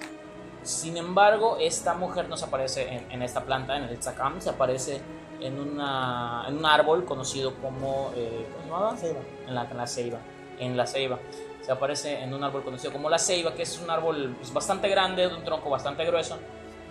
Sin 0.64 0.98
embargo, 0.98 1.58
esta 1.60 1.94
mujer 1.94 2.30
no 2.30 2.38
se 2.38 2.46
aparece 2.46 2.94
en, 2.94 3.12
en 3.12 3.22
esta 3.22 3.44
planta, 3.44 3.78
en 3.78 3.84
el 3.84 3.98
tzakam, 3.98 4.40
se 4.40 4.50
aparece 4.50 5.02
en, 5.42 5.60
una, 5.60 6.46
en 6.48 6.58
un 6.58 6.66
árbol 6.66 7.06
conocido 7.06 7.56
como... 7.56 8.12
eh, 8.16 8.46
¿Cómo 8.70 8.96
se 8.98 9.16
en 9.48 9.56
la, 9.56 9.64
en 9.64 9.78
la 9.78 9.88
ceiba. 9.88 10.20
en 10.60 10.78
la 10.78 10.86
ceiba. 10.86 11.20
Se 11.68 11.74
aparece 11.74 12.24
en 12.24 12.34
un 12.34 12.42
árbol 12.46 12.64
conocido 12.64 12.94
como 12.94 13.10
la 13.10 13.20
ceiba, 13.20 13.54
que 13.54 13.64
es 13.64 13.78
un 13.84 13.90
árbol 13.90 14.34
pues, 14.40 14.54
bastante 14.54 14.88
grande, 14.88 15.28
de 15.28 15.36
un 15.36 15.44
tronco 15.44 15.70
bastante 15.70 16.06
grueso. 16.06 16.38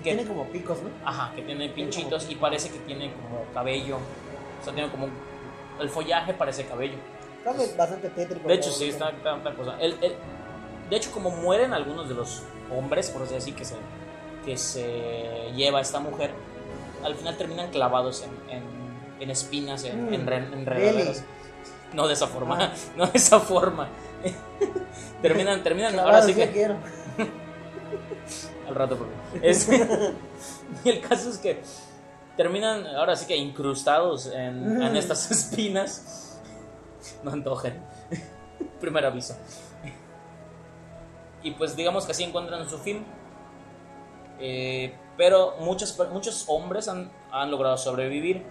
Que, 0.02 0.12
Tiene 0.14 0.26
como 0.26 0.44
picos, 0.48 0.82
¿no? 0.82 0.90
Ajá, 1.02 1.32
que 1.34 1.40
tiene 1.40 1.70
pinchitos 1.70 2.28
y 2.28 2.34
parece 2.34 2.68
que 2.68 2.78
tiene 2.80 3.10
como 3.14 3.42
cabello. 3.54 3.96
O 4.60 4.62
sea, 4.64 4.74
tiene 4.74 4.90
como 4.90 5.08
el 5.80 5.88
follaje 5.88 6.34
parece 6.34 6.66
cabello. 6.66 6.96
Creo 7.42 7.56
que 7.56 7.64
es 7.64 7.74
bastante 7.74 8.10
tétrico. 8.10 8.46
De 8.46 8.52
hecho, 8.52 8.70
sí, 8.70 8.88
está, 8.90 9.08
está- 9.08 9.38
está 9.38 9.54
cosa. 9.54 9.76
El- 9.80 9.96
el- 10.02 10.14
de 10.90 10.96
hecho, 10.96 11.10
como 11.10 11.30
mueren 11.30 11.72
algunos 11.72 12.06
de 12.10 12.14
los 12.14 12.42
hombres, 12.70 13.08
por 13.08 13.22
así 13.22 13.32
decir, 13.32 13.54
que 13.54 13.64
se, 13.64 13.76
que 14.44 14.58
se 14.58 15.52
lleva 15.56 15.80
esta 15.80 16.00
mujer, 16.00 16.32
al 17.02 17.14
final 17.14 17.34
terminan 17.38 17.70
clavados 17.70 18.24
en, 18.24 18.56
en, 18.58 18.62
en 19.20 19.30
espinas, 19.30 19.84
en, 19.84 20.04
Mm, 20.04 20.08
en, 20.08 20.20
en? 20.20 20.64
No 21.94 22.06
de 22.06 22.12
esa 22.12 22.26
forma, 22.26 22.58
Ah. 22.60 22.72
no 22.98 23.06
de 23.06 23.16
esa 23.16 23.40
forma. 23.40 23.88
terminan, 25.22 25.62
terminan, 25.62 25.92
Claro, 25.92 26.08
ahora 26.08 26.22
sí 26.22 26.34
que... 26.34 26.50
quiero. 26.50 26.76
Al 28.68 28.74
rato, 28.74 28.96
porque. 28.96 29.48
Es, 29.48 29.68
el 30.84 31.00
caso 31.00 31.30
es 31.30 31.38
que 31.38 31.62
terminan 32.36 32.86
ahora 32.86 33.16
sí 33.16 33.26
que 33.26 33.36
incrustados 33.36 34.26
en, 34.26 34.82
en 34.82 34.96
estas 34.96 35.30
espinas. 35.30 36.40
No 37.22 37.30
antojen. 37.30 37.80
Primer 38.80 39.04
aviso. 39.06 39.36
Y 41.42 41.52
pues 41.52 41.76
digamos 41.76 42.04
que 42.04 42.12
así 42.12 42.24
encuentran 42.24 42.68
su 42.68 42.78
fin. 42.78 43.04
Eh, 44.40 44.94
pero 45.16 45.54
muchos, 45.60 45.96
muchos 46.10 46.44
hombres 46.48 46.88
han, 46.88 47.10
han 47.30 47.50
logrado 47.50 47.76
sobrevivir. 47.76 48.42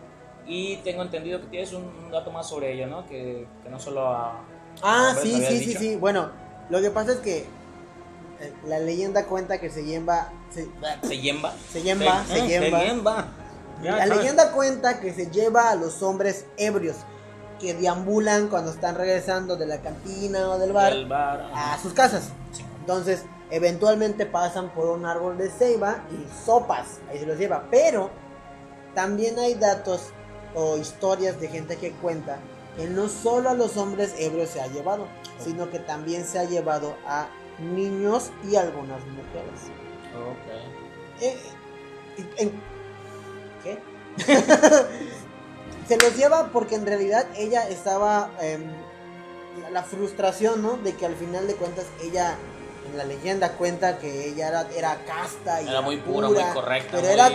Y 0.48 0.78
tengo 0.78 1.02
entendido 1.02 1.42
que 1.42 1.48
tienes 1.48 1.74
un 1.74 2.12
dato 2.12 2.32
más 2.32 2.48
sobre 2.48 2.74
ella, 2.74 2.88
¿no? 2.88 3.06
Que, 3.06 3.48
que 3.64 3.70
no 3.70 3.80
solo 3.80 4.08
a. 4.08 4.44
Ah, 4.84 5.16
sí, 5.22 5.44
sí, 5.48 5.60
sí, 5.64 5.74
sí. 5.74 5.96
Bueno, 5.96 6.32
lo 6.70 6.82
que 6.82 6.92
pasa 6.92 7.14
es 7.14 7.18
que 7.20 7.40
eh, 8.40 8.54
la 8.68 8.80
leyenda 8.80 9.26
cuenta 9.26 9.60
que 9.60 9.70
se 9.70 9.84
lleva. 9.84 10.30
Se, 10.52 10.68
Se 11.08 11.22
yemba. 11.22 11.54
se 11.72 11.82
se 11.82 11.90
eh, 12.40 12.48
lleva. 12.48 12.84
yemba. 12.84 13.28
Ya, 13.84 13.92
La 13.92 14.08
sabes. 14.08 14.18
leyenda 14.18 14.52
cuenta 14.52 15.00
que 15.00 15.14
se 15.14 15.30
lleva 15.32 15.70
a 15.70 15.76
los 15.76 16.02
hombres 16.02 16.46
ebrios 16.58 16.96
que 17.60 17.74
deambulan 17.74 18.48
cuando 18.48 18.72
están 18.72 18.96
regresando 18.96 19.56
de 19.58 19.66
la 19.66 19.80
cantina 19.82 20.50
o 20.50 20.58
del 20.60 20.72
bar 20.74 20.94
Del 20.94 21.08
bar. 21.08 21.50
a 21.54 21.78
sus 21.82 21.94
casas. 21.94 22.30
Sí. 22.54 22.64
Entonces, 22.82 23.24
eventualmente 23.50 24.26
pasan 24.26 24.70
por 24.74 24.86
un 24.88 25.06
árbol 25.06 25.38
de 25.38 25.50
ceiba 25.50 26.04
y 26.12 26.46
sopas, 26.46 27.00
ahí 27.10 27.20
se 27.20 27.26
los 27.26 27.38
lleva. 27.38 27.66
Pero 27.72 28.10
también 28.94 29.38
hay 29.40 29.56
datos 29.56 30.08
o 30.54 30.78
historias 30.78 31.40
de 31.40 31.48
gente 31.50 31.76
que 31.78 31.92
cuenta 31.92 32.38
que 32.78 32.88
no 32.88 33.08
solo 33.10 33.50
a 33.50 33.54
los 33.54 33.78
hombres 33.78 34.14
ebrios 34.18 34.50
se 34.50 34.62
ha 34.62 34.68
llevado, 34.68 35.08
sino 35.40 35.70
que 35.70 35.80
también 35.80 36.26
se 36.26 36.40
ha 36.40 36.44
llevado 36.46 36.96
a 37.08 37.28
niños 37.60 38.32
y 38.50 38.56
algunas 38.56 39.00
mujeres. 39.06 39.62
Ok. 40.16 41.22
Eh, 41.22 41.38
eh, 42.38 42.52
¿Qué? 43.64 43.80
se 45.88 45.98
los 45.98 46.16
lleva 46.16 46.50
porque 46.52 46.76
en 46.76 46.86
realidad 46.86 47.28
ella 47.38 47.68
estaba 47.70 48.32
em, 48.42 48.64
la, 49.62 49.70
la 49.70 49.84
frustración, 49.84 50.62
¿no? 50.62 50.78
De 50.78 50.94
que 50.96 51.06
al 51.06 51.16
final 51.16 51.48
de 51.48 51.56
cuentas 51.56 51.86
ella 52.04 52.36
en 52.92 52.98
la 52.98 53.04
leyenda 53.04 53.54
cuenta 53.54 53.98
que 53.98 54.28
ella 54.30 54.48
era, 54.50 54.68
era 54.76 55.04
casta 55.06 55.62
y 55.62 55.68
Era 55.68 55.82
muy 55.82 55.98
pura, 55.98 56.28
muy 56.28 56.44
correcta, 56.54 56.90
pero 56.92 57.04
muy 57.04 57.14
era 57.14 57.30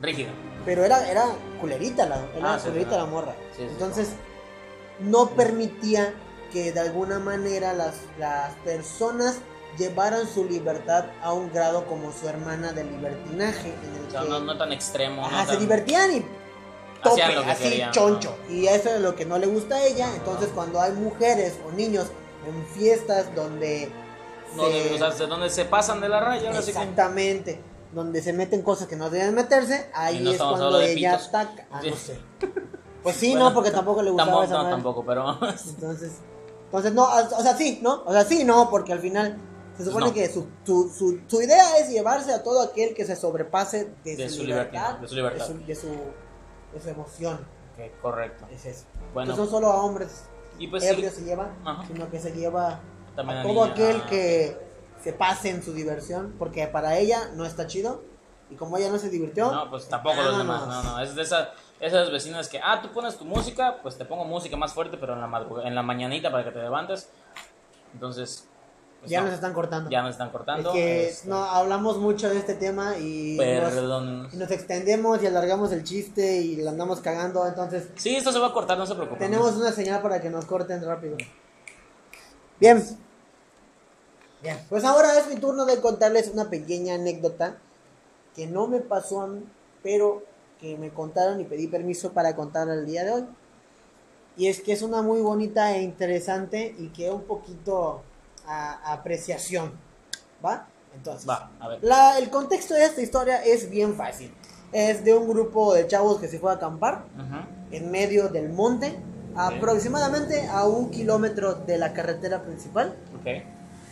rígida. 0.00 0.30
pero 0.64 0.84
era 0.84 1.10
era 1.10 1.24
culerita 1.60 2.06
la 2.06 2.16
era 2.36 2.54
Ah, 2.54 2.58
culerita 2.62 2.96
la 2.96 3.06
morra. 3.06 3.34
Sí, 3.56 3.62
sí, 3.62 3.68
Entonces 3.70 4.08
no 5.00 5.30
permitía 5.30 6.14
que 6.52 6.72
de 6.72 6.80
alguna 6.80 7.18
manera 7.18 7.72
las, 7.74 7.94
las 8.18 8.54
personas 8.64 9.36
llevaran 9.76 10.26
su 10.26 10.44
libertad 10.44 11.04
a 11.22 11.32
un 11.32 11.52
grado 11.52 11.84
como 11.86 12.10
su 12.12 12.28
hermana 12.28 12.72
de 12.72 12.84
libertinaje 12.84 13.68
en 13.68 13.94
el 14.00 14.08
O 14.08 14.10
sea, 14.10 14.22
que 14.22 14.28
no, 14.28 14.40
no 14.40 14.56
tan 14.58 14.72
extremo. 14.72 15.24
Ajá, 15.26 15.36
no 15.36 15.42
se 15.44 15.52
tan- 15.52 15.60
divertían 15.60 16.16
y 16.16 16.24
tope, 17.02 17.32
lo 17.34 17.44
que 17.44 17.50
así 17.50 17.62
querían, 17.64 17.90
choncho. 17.92 18.36
Y 18.48 18.66
eso 18.66 18.88
es 18.94 19.00
lo 19.00 19.14
que 19.14 19.24
no 19.24 19.38
le 19.38 19.46
gusta 19.46 19.76
a 19.76 19.84
ella. 19.84 20.08
Entonces, 20.16 20.48
cuando 20.54 20.80
hay 20.80 20.92
mujeres 20.92 21.58
o 21.66 21.70
niños 21.72 22.06
en 22.46 22.66
fiestas 22.74 23.32
donde. 23.36 23.92
No, 24.56 24.64
se- 24.68 24.94
o 24.94 24.98
sea, 24.98 25.10
de 25.10 25.26
donde 25.26 25.50
se 25.50 25.64
pasan 25.66 26.00
de 26.00 26.08
la 26.08 26.20
raya, 26.20 26.50
sí 26.54 26.64
que- 26.64 26.70
exactamente. 26.70 27.60
Donde 27.92 28.20
se 28.20 28.32
meten 28.32 28.62
cosas 28.62 28.86
que 28.88 28.96
no 28.96 29.10
deben 29.10 29.34
meterse, 29.34 29.90
ahí 29.94 30.20
no 30.20 30.30
es 30.32 30.38
cuando 30.38 30.78
de 30.78 30.92
ella 30.92 31.12
pitos. 31.12 31.28
ataca. 31.28 31.66
Ah, 31.70 31.80
Sí. 31.82 31.90
no 31.90 31.96
sé. 31.96 32.18
Pues 33.08 33.16
sí, 33.20 33.30
Bueno, 33.30 33.48
no, 33.48 33.54
porque 33.54 33.70
tampoco 33.70 34.02
le 34.02 34.10
gustaba 34.10 34.30
Tampoco, 34.30 34.52
esa 34.54 34.62
no, 34.62 34.70
tampoco, 34.70 35.04
pero. 35.04 35.30
Entonces, 35.68 36.12
entonces 36.64 36.92
no, 36.92 37.04
o 37.04 37.42
sea, 37.42 37.56
sí, 37.56 37.78
¿no? 37.82 38.02
O 38.04 38.12
sea, 38.12 38.24
sí, 38.24 38.44
no, 38.44 38.68
porque 38.70 38.92
al 38.92 39.00
final 39.00 39.38
se 39.76 39.84
supone 39.84 40.06
No. 40.06 40.12
que 40.12 40.28
su, 40.32 40.46
su, 40.64 40.90
su, 40.90 41.20
su 41.26 41.42
idea 41.42 41.78
es 41.78 41.88
llevarse 41.90 42.32
a 42.32 42.42
todo 42.42 42.60
aquel 42.62 42.94
que 42.94 43.04
se 43.04 43.14
sobrepase 43.16 43.92
de, 44.04 44.16
De 44.16 44.28
su, 44.28 44.42
libertad, 44.44 44.98
libertad, 44.98 44.98
de 45.00 45.08
su 45.08 45.14
libertad. 45.14 45.46
de 45.48 45.54
su, 45.54 45.66
de 45.66 45.74
su, 46.80 46.84
de 46.84 46.90
emoción. 46.90 47.34
Ok, 47.74 48.00
correcto. 48.02 48.44
Es 48.50 48.66
eso. 48.66 48.84
Bueno, 49.14 49.30
Entonces 49.32 49.52
no 49.52 49.58
solo 49.58 49.72
a 49.72 49.82
hombres 49.82 50.24
y 50.58 50.66
pues 50.66 50.82
ebrios 50.84 51.14
sí, 51.14 51.20
se 51.20 51.26
lleva, 51.26 51.50
Ajá. 51.64 51.84
sino 51.86 52.10
que 52.10 52.18
se 52.18 52.32
lleva 52.32 52.80
También 53.14 53.38
a 53.38 53.42
todo 53.44 53.52
niña- 53.64 53.72
aquel 53.72 54.02
ah. 54.04 54.06
que 54.10 54.68
se 55.02 55.12
pase 55.12 55.50
en 55.50 55.62
su 55.62 55.72
diversión, 55.72 56.34
porque 56.38 56.66
para 56.66 56.98
ella 56.98 57.30
no 57.36 57.44
está 57.46 57.66
chido. 57.68 58.02
Y 58.50 58.56
como 58.56 58.76
ella 58.78 58.90
no 58.90 58.98
se 58.98 59.10
divirtió, 59.10 59.52
No, 59.52 59.68
pues 59.70 59.88
tampoco 59.88 60.20
los 60.22 60.38
demás. 60.38 60.66
No, 60.66 60.82
no. 60.82 61.00
Es 61.00 61.14
de 61.14 61.22
esas, 61.22 61.48
esas 61.80 62.10
vecinas 62.10 62.48
que, 62.48 62.60
ah, 62.62 62.80
tú 62.82 62.90
pones 62.92 63.16
tu 63.16 63.24
música, 63.24 63.78
pues 63.82 63.96
te 63.96 64.04
pongo 64.04 64.24
música 64.24 64.56
más 64.56 64.72
fuerte, 64.72 64.96
pero 64.96 65.14
en 65.14 65.20
la, 65.20 65.46
en 65.64 65.74
la 65.74 65.82
mañanita 65.82 66.30
para 66.30 66.44
que 66.44 66.50
te 66.50 66.60
levantes. 66.60 67.08
Entonces, 67.94 68.46
pues 69.00 69.10
ya 69.12 69.20
no, 69.20 69.26
nos 69.26 69.34
están 69.36 69.54
cortando. 69.54 69.88
ya 69.90 70.02
nos 70.02 70.10
están 70.10 70.26
es 70.26 70.32
cortando. 70.32 70.72
que 70.72 71.08
este, 71.08 71.28
no 71.28 71.44
hablamos 71.44 71.98
mucho 71.98 72.28
de 72.28 72.38
este 72.38 72.54
tema 72.54 72.98
y 72.98 73.36
nos, 73.36 73.72
Perdón. 73.72 74.28
y 74.32 74.36
nos 74.36 74.50
extendemos 74.50 75.22
y 75.22 75.26
alargamos 75.26 75.70
el 75.72 75.84
chiste 75.84 76.38
y 76.38 76.56
lo 76.56 76.70
andamos 76.70 77.00
cagando. 77.00 77.46
Entonces, 77.46 77.88
Sí, 77.96 78.16
esto 78.16 78.32
se 78.32 78.40
va 78.40 78.48
a 78.48 78.52
cortar, 78.52 78.76
no 78.76 78.86
se 78.86 78.94
preocupen. 78.94 79.30
tenemos 79.30 79.54
una 79.54 79.70
señal 79.70 80.02
para 80.02 80.20
que 80.20 80.30
nos 80.30 80.44
corten 80.46 80.84
rápido. 80.84 81.16
Bien. 82.58 82.82
Bien. 84.42 84.58
Pues 84.68 84.84
ahora 84.84 85.16
es 85.18 85.28
mi 85.28 85.36
turno 85.36 85.64
de 85.64 85.80
contarles 85.80 86.28
una 86.28 86.50
pequeña 86.50 86.94
anécdota 86.94 87.56
que 88.34 88.46
no 88.46 88.66
me 88.66 88.80
pasó 88.80 89.22
a 89.22 89.26
mí, 89.28 89.44
pero 89.82 90.22
que 90.60 90.76
me 90.76 90.90
contaron 90.90 91.40
y 91.40 91.44
pedí 91.44 91.66
permiso 91.68 92.12
para 92.12 92.34
contar 92.36 92.68
el 92.68 92.84
día 92.86 93.04
de 93.04 93.12
hoy. 93.12 93.24
Y 94.36 94.46
es 94.48 94.60
que 94.60 94.72
es 94.72 94.82
una 94.82 95.02
muy 95.02 95.20
bonita 95.20 95.76
e 95.76 95.82
interesante 95.82 96.74
y 96.78 96.88
que 96.88 97.10
un 97.10 97.22
poquito 97.22 98.02
a, 98.46 98.92
apreciación. 98.92 99.72
¿Va? 100.44 100.66
Entonces, 100.94 101.28
Va, 101.28 101.50
a 101.60 101.68
ver. 101.68 101.78
la- 101.82 102.18
el 102.18 102.30
contexto 102.30 102.74
de 102.74 102.84
esta 102.84 103.00
historia 103.02 103.44
es 103.44 103.68
bien 103.70 103.94
fácil. 103.94 104.32
Es 104.72 105.04
de 105.04 105.14
un 105.14 105.28
grupo 105.28 105.74
de 105.74 105.86
chavos 105.86 106.20
que 106.20 106.28
se 106.28 106.38
fue 106.38 106.50
a 106.50 106.54
acampar 106.54 107.04
Ujú. 107.16 107.74
en 107.76 107.90
medio 107.90 108.28
del 108.28 108.48
monte, 108.50 108.96
aproximadamente 109.34 110.46
a 110.48 110.64
un 110.66 110.90
kilómetro 110.90 111.54
de 111.54 111.78
la 111.78 111.92
carretera 111.92 112.42
principal, 112.42 112.94
Ok. 113.20 113.26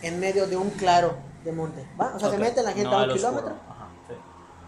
en 0.03 0.19
medio 0.19 0.47
de 0.47 0.55
un 0.57 0.69
claro 0.71 1.15
de 1.43 1.51
monte. 1.51 1.85
¿va? 1.99 2.13
O 2.15 2.19
sea, 2.19 2.29
se 2.29 2.35
Ok. 2.35 2.41
mete 2.41 2.61
la 2.63 2.71
gente 2.71 2.83
No 2.89 2.93
a 2.93 2.97
un 2.97 3.03
al 3.03 3.11
oscuro. 3.11 3.29
kilómetro. 3.31 3.55
Ajá, 3.69 3.87
sí. 4.07 4.13
Lo 4.13 4.17
siento. 4.17 4.66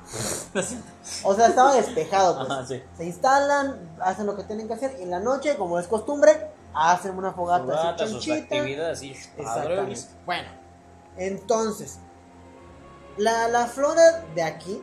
O 1.24 1.34
sea, 1.36 1.48
estaba 1.48 1.76
despejado. 1.76 2.38
Pues. 2.38 2.50
Ajá, 2.50 2.66
sí. 2.66 2.82
Se 2.98 3.06
instalan, 3.06 3.98
hacen 4.02 4.26
lo 4.26 4.36
que 4.36 4.44
tienen 4.44 4.68
que 4.68 4.74
hacer 4.74 4.96
y 5.00 5.04
en 5.04 5.12
la 5.12 5.20
noche, 5.20 5.56
como 5.58 5.80
es 5.80 5.88
costumbre, 5.88 6.52
hacen 6.74 7.18
una 7.18 7.34
fogata, 7.34 7.66
Fogata, 7.66 8.04
así 8.04 8.14
sus 8.14 8.30
actividades. 8.30 9.02
Exactamente. 9.02 10.02
Bueno, 10.26 10.50
entonces, 11.18 12.00
la, 13.18 13.48
la 13.48 13.68
flora 13.68 14.26
de 14.34 14.44
aquí 14.44 14.82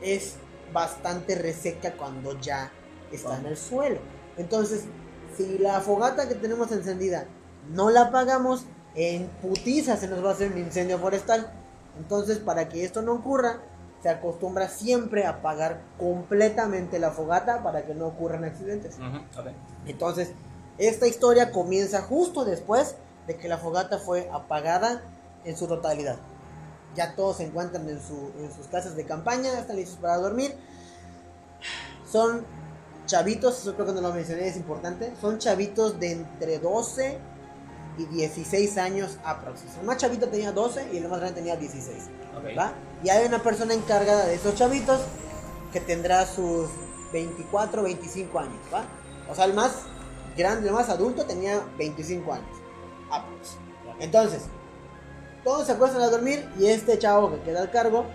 es 0.00 0.36
bastante 0.72 1.34
reseca 1.36 1.92
cuando 1.96 2.38
ya 2.40 2.70
está 3.12 3.38
en 3.38 3.46
el 3.46 3.56
suelo. 3.56 4.00
Entonces, 4.36 4.84
si 5.36 5.58
la 5.58 5.80
fogata 5.80 6.28
que 6.28 6.34
tenemos 6.34 6.72
encendida 6.72 7.26
no 7.68 7.90
la 7.90 8.02
apagamos, 8.02 8.64
en 8.94 9.28
putiza 9.42 9.96
se 9.96 10.08
nos 10.08 10.24
va 10.24 10.30
a 10.30 10.32
hacer 10.32 10.52
un 10.52 10.58
incendio 10.58 10.98
forestal. 10.98 11.52
Entonces, 11.98 12.38
para 12.38 12.68
que 12.68 12.84
esto 12.84 13.02
no 13.02 13.12
ocurra, 13.14 13.60
se 14.06 14.12
acostumbra 14.12 14.68
siempre 14.68 15.24
a 15.26 15.30
apagar 15.30 15.80
completamente 15.98 17.00
la 17.00 17.10
fogata 17.10 17.64
para 17.64 17.84
que 17.86 17.92
no 17.92 18.06
ocurran 18.06 18.44
accidentes. 18.44 18.94
Ujú, 18.98 19.16
ok. 19.40 19.48
Entonces, 19.86 20.30
esta 20.78 21.08
historia 21.08 21.50
comienza 21.50 22.02
justo 22.02 22.44
después 22.44 22.94
de 23.26 23.36
que 23.36 23.48
la 23.48 23.58
fogata 23.58 23.98
fue 23.98 24.28
apagada 24.32 25.02
en 25.44 25.56
su 25.56 25.66
totalidad. 25.66 26.18
Ya 26.94 27.16
todos 27.16 27.38
se 27.38 27.46
encuentran 27.46 27.88
en, 27.88 28.00
su- 28.00 28.30
en 28.38 28.52
sus 28.54 28.68
casas 28.68 28.94
de 28.94 29.04
campaña, 29.04 29.58
están 29.58 29.74
listos 29.74 29.98
para 29.98 30.18
dormir. 30.18 30.54
Son 32.08 32.44
chavitos, 33.06 33.58
eso 33.58 33.74
creo 33.74 33.86
que 33.86 33.92
no 33.92 34.02
lo 34.02 34.12
mencioné, 34.12 34.46
es 34.46 34.56
importante. 34.56 35.12
Son 35.20 35.38
chavitos 35.40 35.98
de 35.98 36.12
entre 36.12 36.60
12 36.60 37.18
y 37.98 38.04
16 38.06 38.78
años 38.78 39.18
aproximadamente. 39.24 39.80
El 39.80 39.86
más 39.86 39.96
chavito 39.96 40.28
tenía 40.28 40.52
12 40.52 40.90
y 40.92 40.98
el 40.98 41.08
más 41.08 41.18
grande 41.18 41.40
tenía 41.40 41.56
16. 41.56 42.04
Ok. 42.36 42.44
¿va? 42.58 42.72
Y 43.06 43.08
hay 43.08 43.24
una 43.24 43.40
persona 43.40 43.72
encargada 43.72 44.26
de 44.26 44.34
esos 44.34 44.56
chavitos 44.56 45.00
que 45.72 45.78
tendrá 45.78 46.26
sus 46.26 46.68
24, 47.12 47.84
25 47.84 48.36
años, 48.36 48.58
¿va? 48.74 48.84
O 49.30 49.34
sea, 49.36 49.44
el 49.44 49.54
más 49.54 49.82
grande, 50.36 50.66
el 50.66 50.74
más 50.74 50.88
adulto 50.88 51.24
tenía 51.24 51.62
25 51.78 52.32
años. 52.32 52.48
Aprox. 53.08 53.58
Entonces, 54.00 54.46
todos 55.44 55.68
se 55.68 55.72
acuestan 55.74 56.02
a 56.02 56.08
dormir 56.08 56.48
y 56.58 56.66
este 56.66 56.98
chavo 56.98 57.30
que 57.30 57.42
queda 57.42 57.60
al 57.60 57.70
cargo 57.70 58.06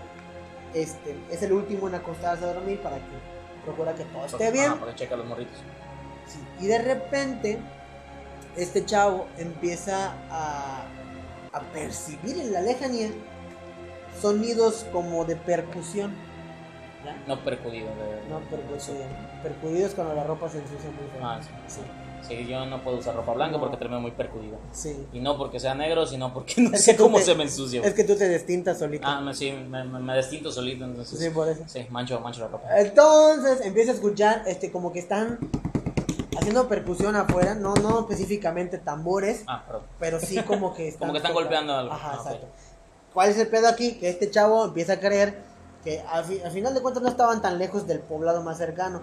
este, 0.74 1.16
es 1.30 1.42
el 1.42 1.54
último 1.54 1.88
en 1.88 1.94
acostarse 1.94 2.44
a 2.44 2.52
dormir 2.52 2.78
para 2.82 2.96
que 2.96 3.64
procura 3.64 3.94
que 3.94 4.04
todo 4.04 4.26
esté 4.26 4.50
bien. 4.50 4.72
Ah, 4.72 4.76
para 4.78 4.92
que 4.92 4.98
checa 4.98 5.16
los 5.16 5.24
morritos. 5.24 5.56
Sí, 6.26 6.38
Y 6.60 6.66
de 6.66 6.78
repente, 6.82 7.58
este 8.58 8.84
chavo 8.84 9.26
empieza 9.38 10.12
a, 10.30 10.84
a 11.50 11.60
percibir 11.72 12.38
en 12.38 12.52
la 12.52 12.60
lejanía 12.60 13.08
sonidos 14.22 14.86
como 14.92 15.24
de 15.24 15.36
percusión. 15.36 16.14
¿ya? 17.04 17.16
No 17.26 17.38
percudido. 17.44 17.88
De... 17.88 18.28
No, 18.30 18.38
percusión. 18.48 18.96
Percudidos 19.42 19.92
cuando 19.94 20.14
la 20.14 20.24
ropa 20.24 20.48
se 20.48 20.58
ensucia 20.58 20.88
muy 20.90 21.10
feo. 21.12 21.20
Ah, 21.26 21.40
sí. 21.42 21.48
Sí, 21.66 21.80
Sí, 22.22 22.46
yo 22.46 22.64
no 22.66 22.80
puedo 22.84 22.98
usar 22.98 23.16
ropa 23.16 23.32
blanca 23.32 23.54
No. 23.56 23.60
porque 23.60 23.76
termino 23.76 24.00
muy 24.00 24.12
percudido. 24.12 24.56
sí. 24.70 25.08
Y 25.12 25.18
no 25.18 25.36
porque 25.36 25.58
sea 25.58 25.74
negro, 25.74 26.06
sino 26.06 26.32
porque 26.32 26.54
no 26.62 26.70
Es 26.72 26.84
sé 26.84 26.96
cómo 26.96 27.18
te- 27.18 27.24
se 27.24 27.34
me 27.34 27.42
ensucia. 27.42 27.82
Es 27.82 27.94
que 27.94 28.04
tú 28.04 28.14
te 28.14 28.28
distintas 28.28 28.78
solito. 28.78 29.04
Ah, 29.08 29.20
me, 29.20 29.34
sí, 29.34 29.50
me, 29.50 29.82
me, 29.82 30.14
destinto 30.14 30.52
solito, 30.52 30.84
entonces. 30.84 31.18
sí, 31.18 31.30
por 31.30 31.48
eso. 31.48 31.64
Sí, 31.66 31.84
mancho, 31.90 32.20
mancho 32.20 32.42
la 32.42 32.46
ropa. 32.48 32.68
Entonces 32.78 33.62
empieza 33.66 33.90
a 33.90 33.94
escuchar 33.94 34.44
este 34.46 34.70
como 34.70 34.92
que 34.92 35.00
están 35.00 35.40
haciendo 36.38 36.68
percusión 36.68 37.16
afuera, 37.16 37.56
no 37.56 37.74
no 37.74 37.98
específicamente 38.00 38.78
tambores, 38.78 39.42
Ah, 39.48 39.64
perdón. 39.66 39.82
pero 39.98 40.20
sí 40.20 40.40
como 40.42 40.74
que 40.74 40.86
están 40.88 41.00
Como 41.00 41.12
que 41.12 41.18
están 41.18 41.34
golpeando 41.34 41.74
algo. 41.74 41.92
Ajá, 41.92 42.12
Ah, 42.12 42.16
exacto. 42.18 42.46
¿Cuál 43.14 43.30
es 43.30 43.38
el 43.38 43.48
pedo 43.48 43.68
aquí? 43.68 43.92
Que 43.98 44.08
este 44.08 44.30
chavo 44.30 44.64
empieza 44.64 44.94
a 44.94 45.00
creer 45.00 45.42
que 45.84 46.00
al, 46.08 46.24
fi- 46.24 46.40
al 46.42 46.50
final 46.52 46.74
de 46.74 46.80
cuentas 46.80 47.02
no 47.02 47.08
estaban 47.08 47.42
tan 47.42 47.58
lejos 47.58 47.86
del 47.86 48.00
poblado 48.00 48.42
más 48.42 48.58
cercano 48.58 49.00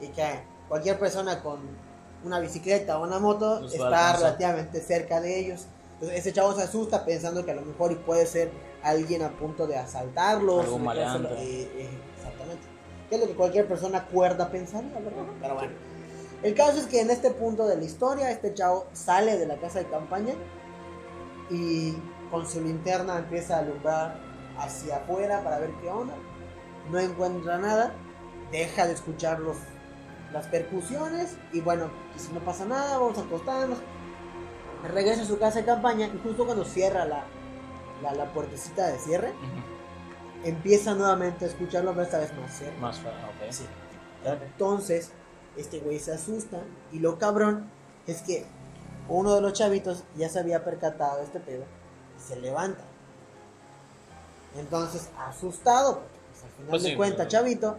y 0.00 0.08
que 0.08 0.40
cualquier 0.68 0.98
persona 0.98 1.42
con 1.42 1.60
una 2.24 2.38
bicicleta 2.40 2.98
o 2.98 3.04
una 3.04 3.18
moto 3.18 3.60
está 3.66 3.88
relativamente 4.18 4.80
cerca 4.80 5.20
de 5.20 5.38
ellos. 5.38 5.66
Entonces 5.94 6.18
ese 6.20 6.32
chavo 6.32 6.54
se 6.54 6.62
asusta 6.62 7.04
pensando 7.04 7.44
que 7.44 7.50
a 7.52 7.54
lo 7.54 7.62
mejor 7.62 7.96
puede 7.98 8.26
ser 8.26 8.50
alguien 8.82 9.22
a 9.22 9.30
punto 9.30 9.66
de 9.66 9.76
asaltarlos. 9.76 10.64
De 10.64 10.70
maleante. 10.78 11.28
eh, 11.62 11.70
eh, 11.76 11.90
exactamente. 12.16 12.62
Que 13.08 13.14
es 13.16 13.20
lo 13.20 13.26
que 13.28 13.34
cualquier 13.34 13.68
persona 13.68 14.06
cuerda 14.06 14.50
pensaría, 14.50 14.98
¿verdad? 14.98 15.22
Pero 15.40 15.54
bueno. 15.54 15.72
El 16.42 16.54
caso 16.54 16.78
es 16.78 16.86
que 16.86 17.00
en 17.00 17.10
este 17.10 17.30
punto 17.30 17.66
de 17.68 17.76
la 17.76 17.84
historia, 17.84 18.30
este 18.32 18.52
chavo 18.54 18.86
sale 18.94 19.38
de 19.38 19.46
la 19.46 19.56
casa 19.58 19.78
de 19.78 19.84
campaña 19.86 20.34
y 21.50 21.94
con 22.32 22.48
su 22.48 22.62
linterna 22.62 23.18
empieza 23.18 23.56
a 23.56 23.58
alumbrar 23.58 24.16
hacia 24.58 24.96
afuera 24.96 25.44
para 25.44 25.58
ver 25.58 25.70
qué 25.82 25.88
onda. 25.90 26.14
No 26.90 26.98
encuentra 26.98 27.58
nada, 27.58 27.92
deja 28.50 28.86
de 28.86 28.94
escuchar 28.94 29.38
los, 29.38 29.58
las 30.32 30.46
percusiones 30.46 31.36
y 31.52 31.60
bueno, 31.60 31.90
si 32.16 32.32
no 32.32 32.40
pasa 32.40 32.64
nada, 32.64 32.98
vamos 32.98 33.18
a 33.18 33.20
acostarnos. 33.20 33.78
Regresa 34.82 35.22
a 35.22 35.26
su 35.26 35.38
casa 35.38 35.60
de 35.60 35.66
campaña 35.66 36.06
y 36.06 36.18
justo 36.24 36.46
cuando 36.46 36.64
cierra 36.64 37.04
la, 37.04 37.24
la, 38.02 38.14
la 38.14 38.32
puertecita 38.32 38.88
de 38.88 38.98
cierre, 38.98 39.32
empieza 40.42 40.94
nuevamente 40.94 41.44
a 41.44 41.48
escucharlo, 41.48 41.90
pero 41.90 42.02
esta 42.02 42.18
vez 42.18 42.32
más 42.34 42.56
cerca. 42.56 42.80
Más 42.80 42.98
feo, 42.98 43.12
ok. 43.12 43.50
Sí. 43.52 43.66
Entonces, 44.24 45.12
este 45.58 45.80
güey 45.80 45.98
se 45.98 46.12
asusta 46.12 46.62
y 46.90 46.98
lo 46.98 47.18
cabrón 47.18 47.70
es 48.06 48.22
que 48.22 48.46
uno 49.08 49.34
de 49.34 49.42
los 49.42 49.52
chavitos 49.52 50.04
ya 50.16 50.30
se 50.30 50.38
había 50.40 50.64
percatado 50.64 51.18
de 51.18 51.24
este 51.24 51.38
pedo 51.38 51.64
se 52.26 52.36
levanta. 52.40 52.82
Entonces, 54.56 55.08
asustado, 55.18 56.00
pues, 56.30 56.44
al 56.44 56.50
final 56.50 56.70
Pues 56.70 56.82
de 56.82 56.90
sí, 56.90 56.96
cuentas, 56.96 57.28
chavito, 57.28 57.76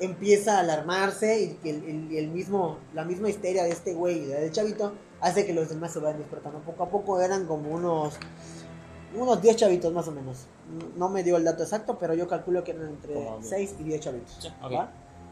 empieza 0.00 0.56
a 0.56 0.60
alarmarse 0.60 1.40
y 1.40 1.54
que 1.54 1.70
el, 1.70 1.84
el- 1.84 2.16
el 2.16 2.28
mismo, 2.28 2.78
la 2.94 3.04
misma 3.04 3.28
histeria 3.30 3.64
de 3.64 3.70
este 3.70 3.94
güey 3.94 4.18
y 4.22 4.26
del 4.26 4.50
chavito 4.52 4.92
hace 5.20 5.46
que 5.46 5.54
los 5.54 5.68
demás 5.70 5.92
se 5.92 6.00
vayan 6.00 6.18
despertando. 6.18 6.58
Poco 6.60 6.82
a 6.84 6.88
poco 6.90 7.20
eran 7.20 7.46
como 7.46 7.70
unos 7.70 8.14
unos 9.16 9.40
10 9.40 9.54
chavitos 9.56 9.92
más 9.92 10.08
o 10.08 10.10
menos. 10.12 10.46
No 10.96 11.08
me 11.08 11.22
dio 11.22 11.36
el 11.36 11.44
dato 11.44 11.62
exacto, 11.62 11.96
pero 12.00 12.14
yo 12.14 12.26
calculo 12.26 12.64
que 12.64 12.72
eran 12.72 12.88
entre 12.88 13.14
Como 13.14 13.40
6 13.42 13.76
y 13.78 13.84
10 13.84 14.00
chavitos. 14.00 14.50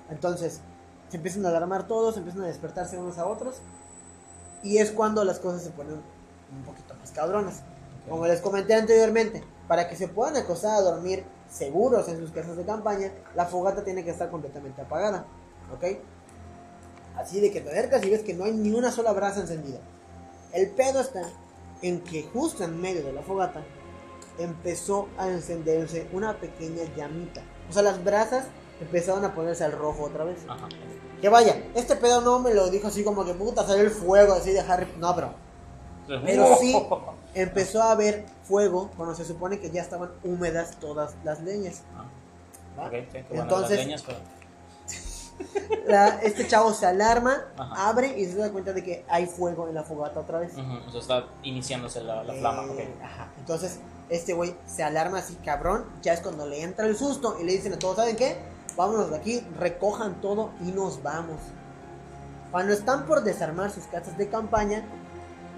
Entonces, 0.08 0.61
se 1.08 1.16
empiezan 1.16 1.44
a 1.44 1.49
alarmar 1.49 1.88
todos, 1.88 2.16
empiezan 2.16 2.42
a 2.42 2.46
despertarse 2.46 2.96
unos 2.96 3.18
a 3.18 3.26
otros. 3.26 3.56
Y 4.62 4.78
es 4.78 4.92
cuando 4.92 5.24
las 5.24 5.40
cosas 5.40 5.62
se 5.64 5.70
ponen 5.70 5.94
un 5.94 6.62
poquito 6.64 6.94
más 6.94 7.11
cabronas. 7.11 7.62
Como 8.08 8.26
les 8.26 8.40
comenté 8.40 8.74
anteriormente, 8.74 9.42
para 9.68 9.88
que 9.88 9.96
se 9.96 10.08
puedan 10.08 10.36
acostar 10.36 10.76
a 10.76 10.80
dormir 10.80 11.24
seguros 11.48 12.08
en 12.08 12.18
sus 12.18 12.30
casas 12.30 12.56
de 12.56 12.64
campaña, 12.64 13.12
la 13.34 13.46
fogata 13.46 13.84
tiene 13.84 14.04
que 14.04 14.10
estar 14.10 14.30
completamente 14.30 14.82
apagada. 14.82 15.26
¿Ok? 15.72 15.98
Así 17.16 17.40
de 17.40 17.50
que 17.50 17.60
te 17.60 17.70
acercas 17.70 18.04
y 18.04 18.10
ves 18.10 18.22
que 18.22 18.34
no 18.34 18.44
hay 18.44 18.52
ni 18.52 18.72
una 18.72 18.90
sola 18.90 19.12
brasa 19.12 19.40
encendida. 19.40 19.78
El 20.52 20.70
pedo 20.70 21.00
está 21.00 21.22
en 21.82 22.00
que 22.00 22.24
justo 22.32 22.64
en 22.64 22.80
medio 22.80 23.02
de 23.02 23.12
la 23.12 23.22
fogata 23.22 23.62
empezó 24.38 25.08
a 25.18 25.28
encenderse 25.28 26.08
una 26.12 26.38
pequeña 26.38 26.84
llamita. 26.96 27.42
O 27.68 27.72
sea, 27.72 27.82
las 27.82 28.02
brasas 28.02 28.46
empezaron 28.80 29.24
a 29.24 29.34
ponerse 29.34 29.64
al 29.64 29.72
rojo 29.72 30.04
otra 30.04 30.24
vez. 30.24 30.38
Ajá. 30.48 30.68
Que 31.20 31.28
vaya, 31.28 31.62
este 31.74 31.96
pedo 31.96 32.20
no 32.20 32.40
me 32.40 32.52
lo 32.52 32.68
dijo 32.68 32.88
así 32.88 33.04
como 33.04 33.24
que 33.24 33.34
puta 33.34 33.64
salió 33.64 33.84
el 33.84 33.90
fuego 33.90 34.32
así 34.32 34.52
de 34.52 34.60
Harry. 34.60 34.88
No, 34.98 35.14
pero 35.14 35.34
Pero 36.20 36.57
sí 36.61 36.77
empezó 37.35 37.83
a 37.83 37.92
haber 37.92 38.27
fuego 38.44 38.90
cuando 38.96 39.14
se 39.14 39.25
supone 39.25 39.59
que 39.61 39.70
ya 39.70 39.83
estaban 39.83 40.11
húmedas 40.25 40.72
todas 40.81 41.14
las 41.25 41.40
leñas. 41.40 41.83
Ah, 42.77 42.90
Entonces, 43.31 43.70
las 43.79 43.87
leñas, 43.87 44.03
pero- 44.03 44.18
la- 45.87 46.20
este 46.22 46.46
chavo 46.46 46.72
se 46.72 46.87
alarma, 46.87 47.37
Ajá. 47.57 47.88
abre 47.88 48.18
y 48.18 48.27
se 48.27 48.37
da 48.37 48.51
cuenta 48.51 48.72
de 48.72 48.83
que 48.85 49.05
hay 49.09 49.27
fuego 49.27 49.68
en 49.68 49.75
la 49.75 49.83
fogata 49.83 50.20
otra 50.20 50.38
vez. 50.40 50.53
Ujú, 50.53 50.88
o 50.88 50.90
sea, 50.90 51.01
está 51.01 51.25
iniciándose 51.42 52.03
la, 52.03 52.22
la 52.25 52.35
flama, 52.35 52.64
Eh, 52.75 52.94
ajá. 53.03 53.29
Entonces, 53.38 53.81
este 54.09 54.35
güey 54.35 54.55
se 54.66 54.83
alarma 54.83 55.18
así, 55.18 55.35
cabrón. 55.44 55.87
Ya 56.03 56.12
es 56.12 56.20
cuando 56.20 56.46
le 56.46 56.62
entra 56.62 56.87
el 56.87 56.96
susto 56.96 57.38
y 57.40 57.44
le 57.44 57.53
dicen 57.53 57.72
a 57.72 57.79
todos: 57.79 57.96
¿Saben 57.96 58.16
qué? 58.16 58.37
Vámonos 58.77 59.11
de 59.11 59.16
aquí, 59.16 59.40
recojan 59.59 60.20
todo 60.20 60.51
y 60.61 60.70
nos 60.72 61.03
vamos. 61.03 61.40
Cuando 62.51 62.72
están 62.75 63.07
por 63.07 63.22
desarmar 63.22 63.70
sus 63.70 63.85
casas 63.85 64.16
de 64.18 64.29
campaña, 64.29 64.85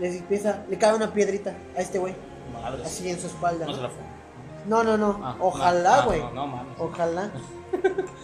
les 0.00 0.16
empieza, 0.16 0.64
le 0.68 0.78
cae 0.78 0.94
una 0.94 1.12
piedrita 1.12 1.54
a 1.76 1.80
este 1.80 1.98
güey, 1.98 2.14
Madre. 2.52 2.82
así 2.84 3.08
en 3.08 3.18
su 3.20 3.26
espalda. 3.28 3.66
No 3.66 3.70
¿no? 3.72 3.76
se 3.76 3.82
la 3.82 3.88
fue. 3.88 4.02
No, 4.66 4.82
no, 4.82 4.96
no. 4.96 5.20
Ah, 5.22 5.36
Ojalá, 5.40 5.96
no, 5.98 6.04
güey. 6.06 6.20
No, 6.20 6.30
no, 6.32 6.46
mames. 6.46 6.74
Ojalá. 6.78 7.30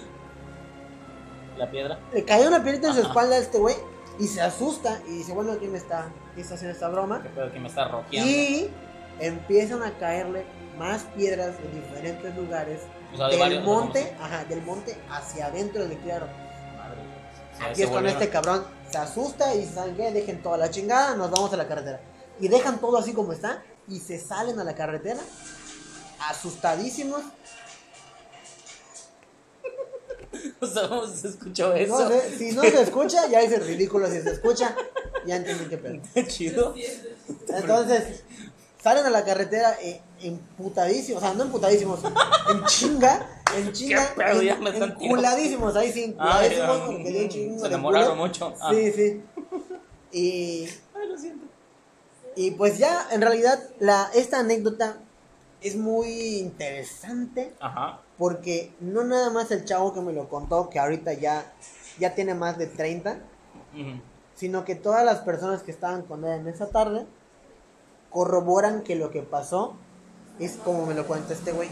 La 1.56 1.70
piedra. 1.70 1.98
Le 2.12 2.24
cae 2.24 2.46
una 2.48 2.62
piedrita 2.62 2.88
en 2.88 2.94
su 2.94 3.00
espalda 3.02 3.36
a 3.36 3.38
este 3.38 3.58
güey 3.58 3.74
y 4.18 4.26
se 4.26 4.40
asusta 4.40 5.00
y 5.06 5.18
dice, 5.18 5.32
bueno, 5.32 5.56
¿quién 5.58 5.72
me 5.72 5.78
está, 5.78 6.08
quién 6.34 6.42
está 6.44 6.54
haciendo 6.54 6.72
esta 6.74 6.88
broma? 6.88 7.22
Que 7.22 7.28
pedo 7.28 7.52
que 7.52 7.60
me 7.60 7.68
está 7.68 7.88
roqueando. 7.88 8.30
Y 8.30 8.70
empiezan 9.18 9.82
a 9.82 9.90
caerle 9.98 10.46
más 10.78 11.02
piedras 11.14 11.58
de 11.58 11.68
diferentes 11.80 12.34
lugares 12.36 12.80
O 13.12 13.16
sea, 13.18 13.26
de 13.26 13.32
del 13.32 13.40
varios, 13.40 13.64
monte, 13.64 14.16
ajá, 14.20 14.44
del 14.44 14.62
monte 14.62 14.96
hacia 15.10 15.46
adentro 15.46 15.86
del 15.86 15.98
claro. 15.98 16.26
Madre. 16.78 17.00
O 17.54 17.58
sea, 17.58 17.66
Aquí 17.70 17.82
es 17.82 17.90
volvieron- 17.90 18.06
este 18.22 18.30
cabrón 18.30 18.64
se 18.90 18.98
asusta 18.98 19.54
y 19.54 19.66
¿saben 19.66 19.96
qué? 19.96 20.10
Dejen 20.10 20.42
toda 20.42 20.56
la 20.56 20.70
chingada, 20.70 21.14
nos 21.14 21.30
vamos 21.30 21.52
a 21.52 21.56
la 21.56 21.68
carretera. 21.68 22.00
Y 22.40 22.48
dejan 22.48 22.80
todo 22.80 22.98
así 22.98 23.12
como 23.12 23.32
está 23.32 23.62
y 23.88 23.98
se 23.98 24.18
salen 24.18 24.58
a 24.58 24.64
la 24.64 24.74
carretera 24.74 25.20
asustadísimos. 26.28 27.22
O 30.62 30.66
sea, 30.66 30.88
¿cómo 30.88 31.06
se 31.06 31.28
escuchó 31.28 31.74
eso? 31.74 31.98
No 31.98 32.08
sé, 32.08 32.38
si 32.38 32.52
no 32.52 32.62
se 32.62 32.82
escucha, 32.82 33.26
ya 33.28 33.40
es 33.40 33.66
ridículo. 33.66 34.06
Si 34.08 34.20
se 34.20 34.30
escucha, 34.30 34.76
ya 35.26 35.36
entienden 35.36 35.68
qué 35.68 35.78
pedo. 35.78 36.00
Qué 36.14 36.26
chido. 36.26 36.74
Entonces, 37.48 38.22
salen 38.82 39.04
a 39.06 39.10
la 39.10 39.24
carretera 39.24 39.76
eh, 39.82 40.00
emputadísimos, 40.20 41.22
o 41.22 41.26
sea, 41.26 41.34
no 41.34 41.44
emputadísimos, 41.44 42.00
en 42.04 42.64
chinga, 42.66 43.39
en 43.56 43.72
chinga, 43.72 44.08
¿Qué 44.14 44.22
pedo? 44.22 44.42
Ya 44.42 44.56
me 44.56 44.70
están 44.70 44.90
enculadísimos, 45.00 45.76
ahí 45.76 45.92
sí, 45.92 46.16
Ah, 46.18 46.44
enculadísimos, 46.44 46.78
porque 46.86 47.10
dio 47.10 47.22
un 47.22 47.28
chingo 47.28 47.54
Se 47.56 47.62
de 47.62 47.68
enamoraron 47.68 48.18
mucho. 48.18 48.54
Ah. 48.60 48.70
Sí, 48.74 48.92
sí. 48.92 49.22
Y, 50.12 50.68
Ay, 50.94 51.08
lo 51.08 51.16
siento. 51.18 51.46
y 52.36 52.50
pues 52.52 52.78
ya, 52.78 53.06
en 53.12 53.20
realidad, 53.20 53.58
la, 53.78 54.10
esta 54.14 54.40
anécdota 54.40 54.96
es 55.62 55.76
muy 55.76 56.38
interesante 56.38 57.52
Ajá. 57.60 58.00
porque 58.18 58.72
no 58.80 59.04
nada 59.04 59.30
más 59.30 59.50
el 59.50 59.64
chavo 59.64 59.92
que 59.94 60.00
me 60.00 60.12
lo 60.12 60.28
contó, 60.28 60.68
que 60.70 60.78
ahorita 60.78 61.12
ya, 61.12 61.52
ya 61.98 62.14
tiene 62.14 62.34
más 62.34 62.56
de 62.58 62.66
30, 62.66 63.18
Ujú. 63.74 64.00
sino 64.34 64.64
que 64.64 64.74
todas 64.74 65.04
las 65.04 65.18
personas 65.20 65.62
que 65.62 65.70
estaban 65.70 66.02
con 66.02 66.24
él 66.24 66.40
en 66.40 66.48
esa 66.48 66.70
tarde 66.70 67.06
corroboran 68.10 68.82
que 68.82 68.96
lo 68.96 69.10
que 69.10 69.22
pasó 69.22 69.76
es 70.40 70.52
como 70.64 70.86
me 70.86 70.94
lo 70.94 71.06
cuenta 71.06 71.34
este 71.34 71.52
güey. 71.52 71.68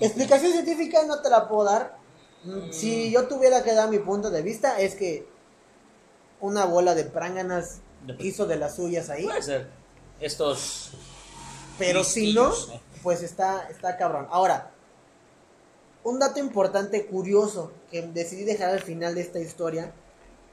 Explicación 0.00 0.52
científica 0.52 1.04
no 1.06 1.20
te 1.20 1.30
la 1.30 1.48
puedo 1.48 1.64
dar. 1.64 1.96
Mm, 2.44 2.70
Si 2.72 3.10
yo 3.10 3.28
tuviera 3.28 3.62
que 3.62 3.74
dar 3.74 3.90
mi 3.90 3.98
punto 3.98 4.30
de 4.30 4.42
vista, 4.42 4.80
es 4.80 4.94
que 4.94 5.26
una 6.40 6.64
bola 6.64 6.94
de 6.94 7.04
pránganas 7.04 7.80
hizo 8.18 8.46
de 8.46 8.56
las 8.56 8.76
suyas 8.76 9.10
ahí. 9.10 9.24
Puede 9.24 9.42
ser. 9.42 9.68
Estos. 10.20 10.90
Pero 11.78 12.04
si 12.04 12.32
no, 12.32 12.52
eh. 12.52 12.80
pues 13.02 13.22
está, 13.22 13.68
está 13.70 13.96
cabrón. 13.96 14.26
Ahora, 14.30 14.70
un 16.02 16.18
dato 16.18 16.40
importante, 16.40 17.06
curioso, 17.06 17.72
que 17.90 18.02
decidí 18.02 18.44
dejar 18.44 18.70
al 18.70 18.80
final 18.80 19.14
de 19.14 19.22
esta 19.22 19.38
historia, 19.38 19.92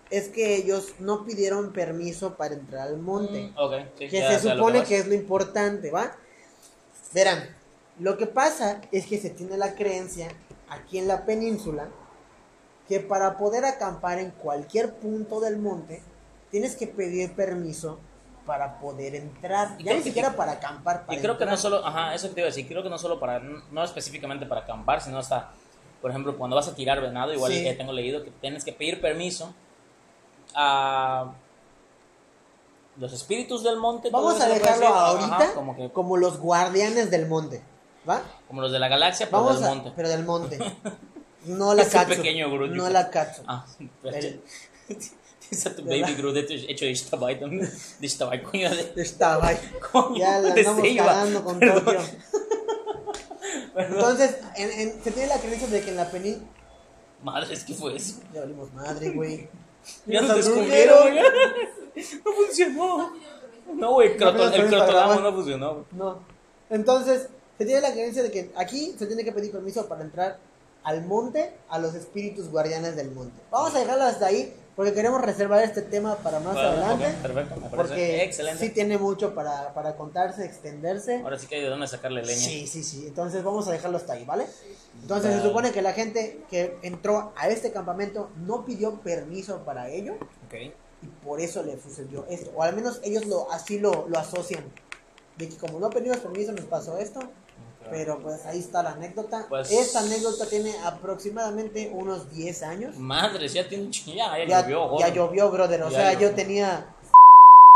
es 0.10 0.30
que 0.30 0.56
ellos 0.56 0.94
no 1.00 1.26
pidieron 1.26 1.74
permiso 1.74 2.36
para 2.36 2.54
entrar 2.54 2.88
al 2.88 2.98
monte. 2.98 3.48
Mm, 3.48 3.58
ok, 3.58 3.74
sí, 3.98 4.08
que 4.10 4.22
se 4.22 4.40
supone 4.40 4.84
que 4.84 4.98
es 4.98 5.08
lo 5.08 5.14
importante, 5.14 5.92
¿va? 5.92 6.16
Verán, 7.14 7.57
lo 8.00 8.18
que 8.18 8.28
pasa 8.28 8.82
es 8.92 9.08
que 9.08 9.18
se 9.18 9.30
tiene 9.30 9.58
la 9.58 9.74
creencia 9.76 10.30
aquí 10.70 10.98
en 11.00 11.08
la 11.08 11.26
península 11.26 11.88
que 12.88 13.00
para 13.00 13.38
poder 13.38 13.66
acampar 13.66 14.20
en 14.20 14.32
cualquier 14.32 14.94
punto 14.96 15.40
del 15.40 15.58
monte 15.58 16.02
tienes 16.52 16.76
que 16.76 16.88
pedir 16.88 17.34
permiso 17.34 18.00
para 18.46 18.80
poder 18.80 19.14
entrar. 19.16 19.76
Y 19.78 19.84
Ya 19.84 19.92
ni 19.94 19.98
que- 20.00 20.04
siquiera 20.06 20.36
para 20.36 20.54
acampar. 20.54 21.04
Y 21.04 21.08
para 21.08 21.22
creo 21.22 21.38
que 21.38 21.46
no 21.46 21.58
solo, 21.58 21.86
ajá, 21.86 22.16
eso 22.16 22.30
que 22.30 22.36
te 22.36 22.40
iba 22.42 22.48
a 22.48 22.52
decir, 22.52 22.66
creo 22.68 22.82
que 22.84 22.90
no 22.90 22.98
solo 22.98 23.20
para, 23.20 23.40
no 23.40 23.84
específicamente 23.84 24.46
para 24.46 24.62
acampar, 24.62 25.02
sino 25.02 25.18
hasta, 25.18 25.52
por 26.02 26.12
ejemplo, 26.12 26.38
cuando 26.38 26.56
vas 26.56 26.68
a 26.70 26.76
tirar 26.76 27.02
venado, 27.02 27.34
igual 27.34 27.52
Sí. 27.52 27.64
que 27.64 27.74
tengo 27.74 27.92
leído 27.92 28.24
que 28.24 28.32
tienes 28.32 28.64
que 28.64 28.72
pedir 28.72 29.02
permiso 29.02 29.54
a 30.56 31.34
los 32.98 33.12
espíritus 33.14 33.64
del 33.64 33.78
monte. 33.78 34.10
Vamos 34.10 34.36
a 34.40 34.46
puede 34.46 34.60
dejarlo 34.60 34.88
ahorita 34.88 35.36
ajá, 35.38 35.54
como, 35.54 35.76
que, 35.76 35.92
como 35.92 36.16
los 36.18 36.40
guardianes 36.40 37.12
del 37.12 37.28
monte, 37.28 37.62
¿va? 38.08 38.22
como 38.48 38.62
los 38.62 38.72
de 38.72 38.80
la 38.80 38.88
galaxia, 38.88 39.28
pero 39.28 39.43
Vamos 39.43 39.60
del 39.60 39.70
a, 39.70 39.74
monte. 39.76 39.93
pero 39.96 40.10
del 40.10 40.24
monte. 40.26 40.60
No 41.46 41.74
la 41.74 41.88
Katsu. 41.88 42.15
pequeño. 42.15 42.50
No 42.50 42.89
la 42.89 43.10
Katsu. 43.10 43.41
Ah, 43.48 43.65
El- 44.04 44.41
Tienes 44.88 45.65
a 45.65 45.76
tu 45.76 45.84
baby 45.84 46.13
Groot 46.17 46.36
hecho, 46.36 46.54
hecho 46.67 46.84
de 46.86 46.93
Shtabai 46.93 47.39
también. 47.39 47.62
De 48.00 48.43
coño. 48.43 48.70
De, 48.70 49.63
coño, 49.91 50.17
Ya 50.17 50.39
la 50.39 50.50
andamos 50.54 50.86
cagando 50.98 51.43
con 51.46 51.60
Perdón, 51.60 51.86
Tokio. 51.86 52.00
perdón. 53.74 53.96
Entonces, 53.98 54.38
en- 54.58 54.72
en- 54.72 55.04
se 55.04 55.12
tiene 55.12 55.28
la 55.30 55.39
creencia 55.39 55.67
de 55.70 55.82
que 55.82 55.89
en 55.89 55.96
la 55.96 56.10
península. 56.12 56.48
Madre, 57.24 57.54
es 57.54 57.63
que 57.63 57.74
fue 57.74 57.96
eso. 57.96 58.20
Ya 58.34 58.41
valimos 58.41 58.74
madre, 58.74 59.10
güey. 59.12 59.50
Ya 60.06 60.22
nos 60.22 60.36
descubrieron, 60.36 61.13
güey. 61.13 61.24
No 62.26 62.32
funcionó. 62.34 63.12
No, 63.74 63.93
güey, 63.93 64.17
No, 64.17 64.30
el 64.30 64.52
bien 64.52 64.67
crotolamo 64.67 65.20
no 65.22 65.34
funcionó. 65.34 65.86
No. 65.91 66.20
Entonces, 66.70 67.30
se 67.58 67.65
tiene 67.65 67.82
la 67.82 67.91
creencia 67.91 68.24
de 68.24 68.32
que 68.32 68.52
aquí 68.56 68.96
se 68.98 69.06
tiene 69.08 69.24
que 69.24 69.32
pedir 69.32 69.52
permiso 69.52 69.88
para 69.88 70.02
entrar 70.04 70.38
al 70.84 71.06
monte, 71.06 71.52
a 71.70 71.80
los 71.80 71.96
espíritus 71.96 72.50
guardianes 72.50 72.96
del 72.96 73.12
monte. 73.12 73.39
Vamos 73.52 73.76
a 73.76 73.80
dejarlo 73.80 74.04
hasta 74.06 74.28
ahí 74.28 74.54
porque 74.76 74.93
queremos 74.93 75.20
reservar 75.22 75.63
este 75.63 75.82
tema 75.82 76.15
para 76.17 76.39
más 76.39 76.54
Bueno, 76.54 76.70
adelante. 76.70 77.06
ok, 77.08 77.22
perfecto, 77.24 77.60
me 77.60 77.70
Porque 77.70 78.24
excelente. 78.24 78.63
sí 78.67 78.72
tiene 78.72 78.98
mucho 79.00 79.34
para, 79.34 79.74
para 79.74 79.96
contarse, 79.98 80.46
extenderse. 80.46 81.22
Ahora 81.24 81.39
sí 81.39 81.48
que 81.48 81.56
hay 81.56 81.62
de 81.63 81.70
dónde 81.70 81.88
sacarle 81.88 82.22
leña. 82.24 82.39
Sí, 82.39 82.67
sí, 82.67 82.84
sí. 82.84 83.06
Entonces 83.08 83.43
vamos 83.43 83.67
a 83.67 83.72
dejarlo 83.72 83.98
hasta 83.98 84.13
ahí, 84.13 84.24
¿vale? 84.24 84.46
Entonces 85.02 85.34
se 85.36 85.41
supone 85.41 85.72
que 85.72 85.82
la 85.82 85.93
gente 85.93 86.41
que 86.50 86.78
entró 86.84 87.34
a 87.36 87.50
este 87.50 87.72
campamento 87.72 88.30
no 88.46 88.63
pidió 88.65 89.02
permiso 89.02 89.63
para 89.65 89.89
ello 89.89 90.13
Ok. 90.46 90.54
y 91.02 91.08
por 91.26 91.41
eso 91.41 91.63
le 91.63 91.82
sucedió 91.82 92.26
esto. 92.30 92.52
O 92.56 92.62
al 92.63 92.76
menos 92.76 93.02
ellos 93.04 93.26
lo 93.26 93.52
así 93.52 93.80
lo, 93.80 94.08
lo 94.08 94.20
asocian. 94.20 94.63
De 95.38 95.50
que 95.50 95.58
como 95.58 95.80
no 95.80 95.89
pedimos 95.89 96.17
permiso 96.17 96.52
nos 96.52 96.65
pasó 96.65 96.98
esto. 97.00 97.20
Pero 97.89 98.19
pues 98.19 98.45
ahí 98.45 98.60
está 98.60 98.84
la 98.84 98.91
anécdota. 98.91 99.45
Pues- 99.50 99.71
Esta 99.71 100.00
anécdota 100.00 100.45
tiene 100.47 100.73
aproximadamente 100.84 101.89
unos 101.93 102.32
10 102.32 102.63
años. 102.63 102.95
Madres, 102.97 103.54
ya 103.54 103.67
tiene 103.67 103.86
un 103.86 103.91
chingo. 103.91 104.15
Ya, 104.17 104.38
ya, 104.38 104.45
Ya, 104.45 104.62
llovió, 104.62 104.84
ya 104.84 104.88
joder. 104.89 105.13
llovió, 105.13 105.52
brother. 105.52 105.84
O 105.84 105.89
Ya 105.89 105.97
sea, 105.97 106.13
llovió. 106.13 106.30
yo 106.30 106.36
tenía 106.36 106.95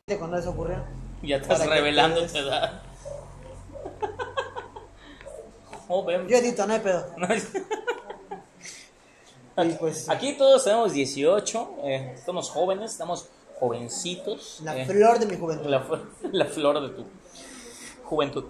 cuando 0.19 0.37
eso 0.37 0.49
ocurrió. 0.51 0.83
Ya 1.23 1.37
estás 1.37 1.65
revelando 1.67 2.25
tu 2.25 2.37
edad. 2.37 2.81
Joven. 5.87 6.27
Yo 6.27 6.37
edito, 6.37 6.65
no 6.67 6.73
hay 6.73 6.79
pedo. 6.79 7.05
Y 9.63 9.73
pues 9.73 10.09
Aquí 10.09 10.33
todos 10.37 10.63
tenemos 10.63 10.93
18, 10.93 11.75
eh, 11.83 12.13
estamos 12.15 12.49
jóvenes, 12.49 12.91
estamos 12.93 13.27
jovencitos. 13.59 14.59
la 14.63 14.75
eh, 14.79 14.85
flor 14.85 15.19
de 15.19 15.25
mi 15.27 15.37
juventud. 15.37 15.67
la, 15.69 15.85
la 16.31 16.45
flor 16.45 16.81
de 16.81 16.89
tu 16.95 17.05
juventud. 18.05 18.45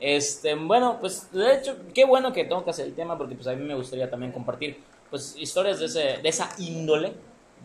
Este, 0.00 0.54
bueno, 0.54 0.96
pues 0.98 1.30
de 1.30 1.54
hecho, 1.54 1.76
qué 1.94 2.06
bueno 2.06 2.32
que 2.32 2.48
hacer 2.66 2.86
el 2.86 2.94
tema 2.94 3.18
porque 3.18 3.34
pues 3.34 3.46
a 3.46 3.54
mí 3.54 3.62
me 3.62 3.74
gustaría 3.74 4.08
también 4.08 4.32
compartir 4.32 4.82
pues 5.10 5.36
historias 5.36 5.78
de, 5.78 5.86
ese, 5.86 6.00
de 6.22 6.28
esa 6.28 6.48
índole, 6.58 7.12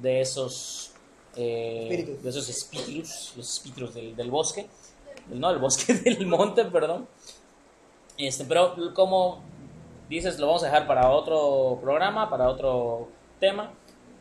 de 0.01 0.19
esos 0.19 0.91
eh, 1.37 1.87
Espíritus. 1.89 2.23
de 2.23 2.29
esos 2.29 2.49
espíritus, 2.49 3.33
los 3.37 3.53
espíritus 3.53 3.93
del, 3.93 4.15
del 4.17 4.29
bosque, 4.29 4.67
no 5.29 5.49
del 5.49 5.59
bosque, 5.59 5.93
del 6.03 6.25
monte, 6.25 6.65
perdón. 6.65 7.07
Este, 8.17 8.43
pero 8.43 8.75
como 8.93 9.41
dices, 10.09 10.37
lo 10.37 10.47
vamos 10.47 10.63
a 10.63 10.67
dejar 10.67 10.87
para 10.87 11.09
otro 11.09 11.79
programa, 11.81 12.29
para 12.29 12.49
otro 12.49 13.07
tema, 13.39 13.71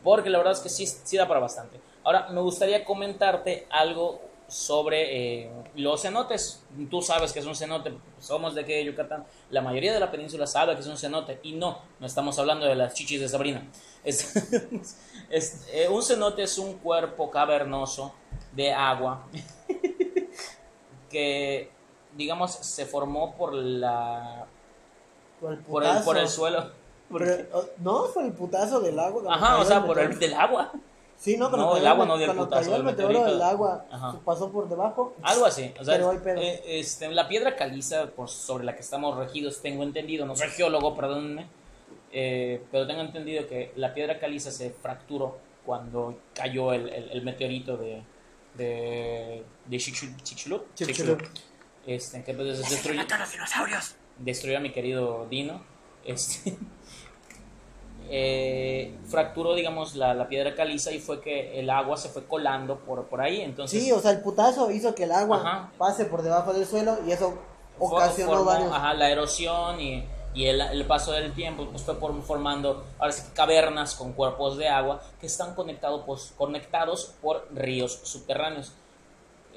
porque 0.03 0.29
la 0.29 0.37
verdad 0.37 0.53
es 0.53 0.59
que 0.59 0.69
sí, 0.69 0.85
sí 0.85 1.17
da 1.17 1.27
para 1.27 1.41
bastante. 1.41 1.79
Ahora, 2.03 2.29
me 2.29 2.39
gustaría 2.39 2.85
comentarte 2.85 3.67
algo 3.69 4.21
sobre 4.47 5.43
eh, 5.45 5.51
los 5.75 6.01
cenotes. 6.01 6.63
Tú 6.89 7.01
sabes 7.01 7.33
que 7.33 7.39
es 7.39 7.45
un 7.45 7.55
cenote, 7.55 7.93
somos 8.19 8.53
de 8.55 8.61
aquí 8.61 8.73
de 8.73 8.85
Yucatán. 8.85 9.25
La 9.49 9.61
mayoría 9.61 9.93
de 9.93 9.99
la 9.99 10.11
península 10.11 10.45
sabe 10.47 10.75
que 10.75 10.81
es 10.81 10.87
un 10.87 10.97
cenote 10.97 11.39
y 11.43 11.53
no, 11.53 11.79
no 11.99 12.05
estamos 12.07 12.37
hablando 12.39 12.65
de 12.65 12.75
las 12.75 12.93
chichis 12.93 13.19
de 13.21 13.29
Sabrina. 13.29 13.65
Es, 14.05 14.35
es- 15.31 15.67
eh, 15.73 15.87
un 15.89 16.03
cenote 16.03 16.43
es 16.43 16.59
un 16.59 16.73
cuerpo 16.75 17.31
cavernoso 17.31 18.13
de 18.51 18.71
agua 18.71 19.25
que, 21.09 21.71
digamos, 22.15 22.51
se 22.51 22.85
formó 22.85 23.35
por 23.35 23.53
la 23.53 24.45
Por 25.41 25.53
el 25.53 25.59
por 25.59 25.83
el, 25.83 25.89
por 26.03 26.17
el 26.17 26.23
putazo. 26.23 26.35
suelo. 26.35 26.71
Oh, 27.53 27.63
no, 27.79 28.05
fue 28.05 28.25
el 28.25 28.33
putazo 28.33 28.79
del 28.81 28.99
agua. 28.99 29.23
Ajá, 29.33 29.57
o 29.59 29.65
sea, 29.65 29.85
por 29.85 29.99
el 29.99 30.17
del 30.19 30.33
agua. 30.33 30.71
Sí, 31.25 31.37
no, 31.37 31.49
cayó 31.49 31.77
el 31.77 31.87
agua 31.87 32.05
no 32.05 32.17
dio 32.19 32.31
el 32.31 32.37
putazo, 32.37 32.69
cayó 32.71 32.89
el 32.89 32.95
del 33.25 33.41
agua 33.41 33.85
Ajá. 33.91 34.19
pasó 34.23 34.51
por 34.51 34.69
debajo. 34.69 35.15
Algo 35.23 35.45
así. 35.45 35.73
O 35.79 35.83
sea, 35.83 35.95
Pero 35.95 36.11
hay 36.11 36.19
pedo. 36.19 36.39
eh, 36.39 36.61
este, 36.79 37.09
la 37.11 37.27
piedra 37.27 37.55
caliza 37.55 38.05
por 38.11 38.29
sobre 38.29 38.63
la 38.63 38.75
que 38.75 38.81
estamos 38.81 39.17
regidos, 39.17 39.59
tengo 39.61 39.81
entendido, 39.83 40.25
no 40.27 40.35
soy 40.35 40.49
geólogo, 40.49 40.95
perdónenme, 40.95 41.47
eh, 42.11 42.63
pero 42.71 42.85
tengo 42.85 43.01
entendido 43.01 43.47
que 43.47 43.71
la 43.75 43.93
piedra 43.95 44.19
caliza 44.19 44.51
se 44.51 44.69
fracturó 44.69 45.37
cuando 45.65 46.19
cayó 46.35 46.73
el, 46.73 46.89
el- 46.89 47.09
el 47.09 47.21
meteorito 47.23 47.75
de, 47.75 48.03
de, 48.53 49.43
de 49.65 49.77
Chicxul- 49.77 50.21
Chicxulub. 50.21 50.65
Este, 51.87 52.23
que 52.23 52.33
pues, 52.35 52.59
destruyó, 52.69 53.01
destruyó 54.19 54.57
a 54.57 54.61
mi 54.61 54.71
querido 54.71 55.25
Dino. 55.29 55.61
Este, 56.05 56.55
eh, 58.09 58.95
fracturó, 59.07 59.55
digamos, 59.55 59.95
la, 59.95 60.13
la 60.13 60.27
piedra 60.27 60.55
caliza 60.55 60.91
y 60.91 60.99
fue 60.99 61.21
que 61.21 61.59
el 61.59 61.69
agua 61.69 61.97
se 61.97 62.09
fue 62.09 62.25
colando 62.25 62.77
por, 62.79 63.05
por 63.05 63.21
ahí. 63.21 63.41
Entonces, 63.41 63.83
Sí, 63.83 63.91
o 63.91 63.99
sea, 63.99 64.11
el 64.11 64.21
putazo 64.21 64.69
hizo 64.71 64.93
que 64.95 65.03
el 65.03 65.11
agua 65.11 65.37
Ajá. 65.37 65.71
pase 65.77 66.05
por 66.05 66.21
debajo 66.21 66.53
del 66.53 66.65
suelo 66.65 66.97
y 67.07 67.11
eso 67.11 67.37
ocasionó 67.79 68.31
formó, 68.31 68.45
varios. 68.45 68.71
ajá, 68.71 68.93
la 68.93 69.09
erosión 69.09 69.79
y, 69.81 70.05
y 70.33 70.45
el, 70.45 70.61
el 70.61 70.85
paso 70.85 71.11
del 71.11 71.33
tiempo 71.33 71.67
pues, 71.69 71.83
fue 71.83 71.95
formando 72.21 72.83
ahora 72.99 73.11
sí, 73.11 73.23
cavernas 73.33 73.95
con 73.95 74.13
cuerpos 74.13 74.57
de 74.57 74.67
agua 74.69 75.01
que 75.19 75.27
están 75.27 75.55
conectados, 75.55 76.03
pues, 76.05 76.33
conectados 76.37 77.13
por 77.21 77.47
ríos 77.53 77.99
subterráneos. 78.03 78.71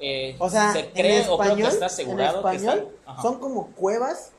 Eh, 0.01 0.35
O 0.39 0.49
sea, 0.49 0.71
se 0.71 0.91
cree 0.91 1.23
en 1.23 1.29
o 1.29 1.37
creo 1.37 1.55
que 1.57 1.61
está 1.63 1.77
en 1.77 1.83
asegurado 1.83 2.43
que 2.49 2.55
están- 2.55 2.85
son 3.21 3.39
como 3.39 3.67
cuevas 3.71 4.31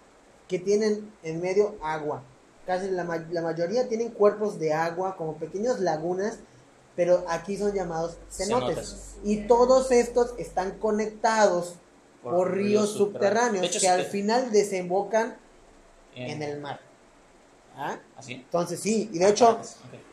que 0.49 0.59
tienen 0.59 1.13
en 1.23 1.41
medio 1.41 1.77
agua. 1.83 2.23
Casi 2.67 2.91
la, 2.91 3.05
la 3.05 3.43
mayoría 3.43 3.89
tienen 3.89 4.11
cuerpos 4.11 4.59
de 4.59 4.73
agua, 4.73 5.17
como 5.17 5.37
pequeñas 5.37 5.81
lagunas, 5.81 6.39
pero 6.95 7.25
aquí 7.29 7.57
son 7.57 7.73
llamados 7.73 8.17
cenotes. 8.31 8.77
Cenotes. 8.77 9.17
Y 9.25 9.47
todos 9.47 9.91
estos 9.91 10.35
están 10.39 10.79
conectados 10.79 11.75
por, 12.23 12.35
Por 12.35 12.53
ríos 12.53 12.67
ríos 12.67 12.93
subterráneos 12.93 13.65
hecho, 13.67 13.81
que 13.81 13.89
al 13.89 14.05
final 14.05 14.53
desembocan 14.53 15.37
en 16.15 16.43
el 16.43 16.61
mar. 16.61 16.81
¿Ah? 17.77 17.99
¿Así? 18.17 18.35
Entonces 18.35 18.81
sí, 18.81 19.09
y 19.13 19.19
de 19.19 19.29
hecho 19.31 19.49
Ok. 19.51 19.61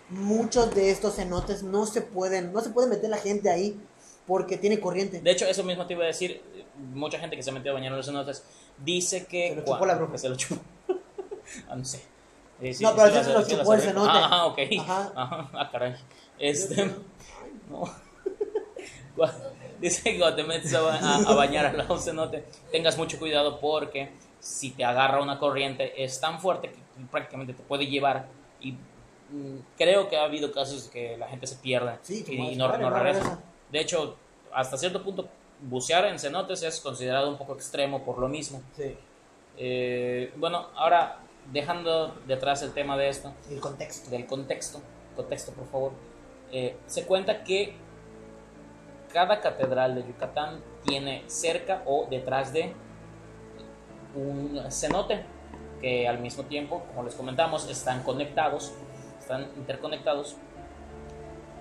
muchos 0.10 0.74
de 0.74 0.92
estos 0.92 1.16
cenotes 1.16 1.64
no 1.64 1.86
se 1.86 2.02
pueden, 2.02 2.54
no 2.54 2.62
se 2.62 2.70
puede 2.70 2.88
meter 2.88 3.10
la 3.10 3.18
gente 3.18 3.50
ahí 3.50 3.78
porque 4.26 4.58
tiene 4.58 4.80
corriente. 4.80 5.22
De 5.22 5.32
hecho, 5.32 5.46
eso 5.46 5.64
mismo 5.64 5.88
te 5.88 5.94
iba 5.94 6.04
a 6.04 6.08
decir. 6.08 6.42
Mucha 6.94 7.18
gente 7.18 7.36
que 7.36 7.42
se 7.42 7.50
ha 7.50 7.54
metido 7.54 7.72
a 7.72 7.74
bañar 7.76 7.92
en 7.92 7.98
los 7.98 8.06
cenotes 8.06 8.44
dice 8.84 9.26
que. 9.26 9.50
Se 9.50 9.56
lo 9.56 9.66
chupó 9.66 9.86
la 9.86 9.96
bruja. 9.96 10.18
se 10.18 10.30
lo 10.30 10.36
chupó. 10.36 10.62
ah, 11.70 11.76
no 11.76 11.84
sé. 11.86 12.02
Eh, 12.62 12.76
No, 12.82 12.96
pero 12.96 13.08
sí 13.10 13.24
se 13.24 13.34
lo 13.34 13.42
sí 13.44 13.52
chupó 13.56 13.74
el 13.74 13.82
cenote. 13.82 14.10
Ah, 14.14 14.46
ok. 14.48 14.60
Ajá. 14.80 15.12
Ajá. 15.16 15.50
Ah, 15.54 15.70
caray. 15.72 15.96
Este. 16.40 16.92
No. 17.70 17.84
Dice 19.80 20.04
que 20.12 20.18
cuando 20.18 20.36
te 20.38 20.44
metes 20.44 20.74
a, 20.74 20.80
a- 20.96 21.18
a 21.18 21.34
bañar 21.36 21.68
al 21.68 21.78
lado 21.78 21.94
un 21.94 22.00
cenote, 22.00 22.46
tengas 22.72 22.98
mucho 22.98 23.20
cuidado 23.20 23.60
porque 23.60 24.12
si 24.40 24.72
te 24.72 24.84
agarra 24.84 25.22
una 25.22 25.38
corriente 25.38 26.04
es 26.04 26.20
tan 26.20 26.40
fuerte 26.40 26.70
que 26.72 26.78
prácticamente 27.12 27.54
te 27.54 27.62
puede 27.64 27.86
llevar. 27.86 28.28
Y 28.60 28.72
mm, 28.72 29.60
creo 29.78 30.10
que 30.10 30.18
ha 30.18 30.24
habido 30.24 30.52
casos 30.52 30.90
que 30.92 31.16
la 31.18 31.28
gente 31.28 31.46
se 31.46 31.58
pierde 31.58 31.98
Sí, 32.02 32.26
y, 32.28 32.34
y 32.36 32.56
no, 32.56 32.70
vale, 32.70 32.84
no 32.84 32.90
regresa. 32.90 33.40
De 33.72 33.80
hecho, 33.80 34.16
hasta 34.52 34.78
cierto 34.78 35.04
punto, 35.04 35.28
bucear 35.62 36.06
en 36.06 36.18
cenotes 36.18 36.64
es 36.64 36.80
considerado 36.80 37.30
un 37.30 37.38
poco 37.38 37.54
extremo 37.54 38.04
por 38.04 38.18
lo 38.18 38.28
mismo. 38.28 38.62
Sí, 38.76 38.96
Eh, 39.58 40.32
bueno, 40.38 40.68
ahora 40.76 41.20
dejando 41.52 42.16
detrás 42.28 42.62
el 42.62 42.74
tema 42.74 42.98
de 42.98 43.10
esto, 43.10 43.34
el 43.50 43.60
contexto. 43.60 44.10
del 44.10 44.26
contexto, 44.26 44.82
contexto 45.16 45.52
por 45.54 45.68
favor, 45.68 45.92
eh, 46.52 46.78
se 46.88 47.06
cuenta 47.06 47.44
que 47.44 47.76
cada 49.12 49.40
catedral 49.42 49.96
de 49.96 50.08
Yucatán 50.08 50.62
tiene 50.86 51.24
cerca 51.28 51.82
o 51.86 52.08
detrás 52.10 52.54
de 52.54 52.74
un 54.16 54.60
cenote 54.70 55.26
que 55.82 56.08
al 56.08 56.20
mismo 56.20 56.44
tiempo, 56.44 56.84
como 56.88 57.04
les 57.04 57.16
comentamos, 57.16 57.70
están 57.70 58.04
conectados, 58.04 58.74
están 59.20 59.48
interconectados. 59.58 60.36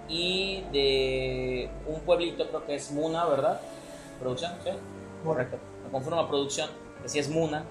Y 0.08 0.62
de 0.72 1.68
un 1.86 2.00
pueblito, 2.00 2.48
creo 2.48 2.64
que 2.64 2.76
es 2.76 2.92
Muna, 2.92 3.24
¿verdad? 3.26 3.60
Producción, 4.20 4.52
¿sí? 4.62 4.70
Correcto. 5.24 5.58
Me 5.84 5.90
confirma 5.90 6.28
producción, 6.28 6.70
que 7.02 7.08
sí 7.08 7.18
es 7.18 7.28
Muna. 7.28 7.64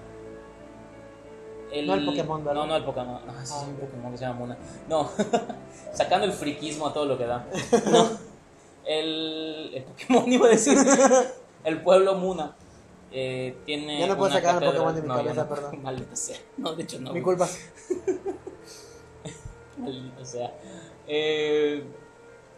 No 1.84 1.94
el 1.94 2.04
Pokémon, 2.06 2.44
¿verdad? 2.44 2.60
No, 2.62 2.66
no 2.68 2.76
el 2.76 2.84
Pokémon. 2.84 3.18
Sí, 3.20 3.26
Ah, 3.36 3.42
es 3.42 3.50
un 3.52 3.74
ok. 3.74 3.80
Pokémon 3.80 4.12
que 4.12 4.18
se 4.18 4.24
llama 4.24 4.38
Muna. 4.38 4.56
No, 4.88 5.10
sacando 5.92 6.26
el 6.26 6.32
friquismo 6.32 6.86
a 6.86 6.92
todo 6.92 7.06
lo 7.06 7.18
que 7.18 7.26
da. 7.26 7.44
No, 7.90 8.08
el, 8.84 9.70
el 9.74 9.82
Pokémon 9.84 10.32
iba 10.32 10.46
a 10.46 10.50
decir. 10.50 10.78
El 11.64 11.82
pueblo 11.82 12.14
Muna 12.14 12.54
eh, 13.10 13.56
tiene. 13.66 13.98
Ya 14.00 14.06
no 14.06 14.16
puedo 14.16 14.32
sacar 14.32 14.62
el 14.62 14.70
Pokémon 14.70 14.94
de 14.94 15.02
mi 15.02 15.08
No, 15.08 15.16
cabeza, 15.16 15.42
no. 15.42 15.48
perdón. 15.48 15.82
Maldita 15.82 16.16
sea. 16.16 16.36
No, 16.56 16.72
de 16.74 16.82
hecho 16.84 17.00
no. 17.00 17.12
Mi 17.12 17.20
culpa. 17.22 17.48
Maldito 19.78 20.24
sea. 20.24 20.52
Eh, 21.06 21.84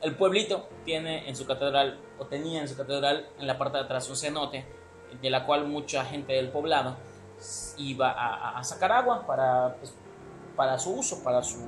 el 0.00 0.14
pueblito 0.16 0.68
tiene 0.84 1.28
en 1.28 1.34
su 1.36 1.44
catedral, 1.46 1.98
o 2.18 2.26
tenía 2.26 2.60
en 2.60 2.68
su 2.68 2.76
catedral, 2.76 3.28
en 3.38 3.46
la 3.46 3.58
parte 3.58 3.78
de 3.78 3.84
atrás 3.84 4.08
un 4.08 4.16
cenote, 4.16 4.64
de 5.20 5.30
la 5.30 5.44
cual 5.44 5.66
mucha 5.66 6.04
gente 6.04 6.34
del 6.34 6.50
poblado 6.50 6.96
iba 7.76 8.10
a, 8.10 8.58
a- 8.58 8.64
sacar 8.64 8.90
agua 8.92 9.26
para, 9.26 9.74
pues, 9.76 9.94
para 10.56 10.78
su 10.78 10.94
uso, 10.94 11.22
para 11.22 11.42
su... 11.42 11.58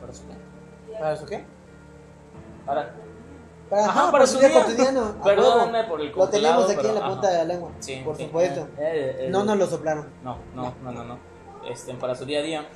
¿Para 0.00 0.12
su 0.12 0.22
qué? 0.26 0.92
¿Para 0.98 1.12
eso 1.12 1.26
qué? 1.26 1.44
Para, 2.66 2.94
Para, 3.68 3.84
Ajá, 3.86 4.10
para 4.12 4.26
su 4.26 4.34
su 4.34 4.40
día 4.40 4.52
cotidiano. 4.52 5.14
huevo. 5.24 5.88
por 5.88 6.00
el 6.00 6.12
Lo 6.12 6.28
tenemos 6.28 6.64
aquí 6.64 6.72
en 6.72 6.80
pero, 6.80 6.94
la 6.94 7.06
punta 7.08 7.28
ajá. 7.28 7.30
de 7.30 7.38
la 7.38 7.44
lengua. 7.44 7.70
sí, 7.80 8.02
por 8.04 8.16
sí, 8.16 8.24
supuesto. 8.24 8.60
eh, 8.78 9.16
eh, 9.20 9.28
No 9.30 9.44
nos 9.44 9.56
lo 9.56 9.66
soplaron. 9.66 10.08
No, 10.22 10.36
no, 10.54 10.74
no, 10.82 10.92
no, 10.92 11.04
no. 11.04 11.18
Este, 11.68 11.94
para 11.94 12.14
su 12.14 12.24
día 12.24 12.40
a 12.40 12.42
día. 12.42 12.66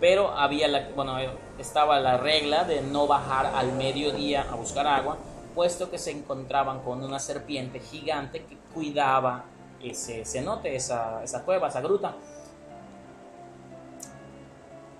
Pero 0.00 0.30
había 0.36 0.68
la, 0.68 0.88
bueno, 0.94 1.16
estaba 1.58 1.98
la 2.00 2.16
regla 2.18 2.64
de 2.64 2.82
no 2.82 3.06
bajar 3.06 3.46
al 3.46 3.72
mediodía 3.72 4.44
a 4.50 4.54
buscar 4.56 4.86
agua, 4.86 5.16
puesto 5.54 5.90
que 5.90 5.98
se 5.98 6.10
encontraban 6.10 6.80
con 6.82 7.02
una 7.02 7.18
serpiente 7.18 7.80
gigante 7.80 8.44
que 8.44 8.56
cuidaba 8.74 9.44
ese 9.82 10.24
cenote, 10.24 10.74
esa, 10.74 11.22
esa 11.22 11.44
cueva, 11.44 11.68
esa 11.68 11.80
gruta. 11.80 12.14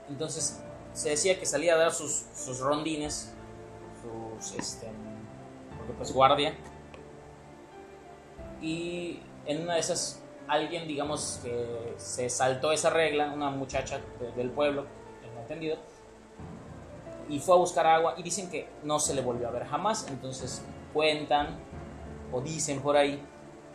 Entonces 0.08 0.60
se 0.92 1.10
decía 1.10 1.38
que 1.38 1.46
salía 1.46 1.74
a 1.74 1.78
dar 1.78 1.92
sus, 1.92 2.24
sus 2.34 2.60
rondines, 2.60 3.32
sus, 4.40 4.52
este, 4.58 4.88
pues 5.96 6.12
guardia, 6.12 6.54
y 8.60 9.20
en 9.46 9.62
una 9.62 9.74
de 9.74 9.80
esas 9.80 10.22
alguien 10.46 10.86
digamos 10.86 11.40
que 11.42 11.94
se 11.96 12.28
saltó 12.28 12.70
esa 12.72 12.90
regla 12.90 13.32
una 13.32 13.50
muchacha 13.50 14.00
de- 14.20 14.32
del 14.32 14.50
pueblo 14.50 14.84
tengo 15.22 15.40
entendido 15.40 15.76
y 17.28 17.38
fue 17.38 17.54
a 17.54 17.58
buscar 17.58 17.86
agua 17.86 18.14
y 18.16 18.22
dicen 18.22 18.50
que 18.50 18.68
no 18.82 18.98
se 18.98 19.14
le 19.14 19.22
volvió 19.22 19.48
a 19.48 19.50
ver 19.50 19.66
jamás. 19.66 20.06
Entonces 20.08 20.62
cuentan 20.92 21.58
o 22.32 22.40
dicen 22.40 22.80
por 22.80 22.96
ahí 22.96 23.22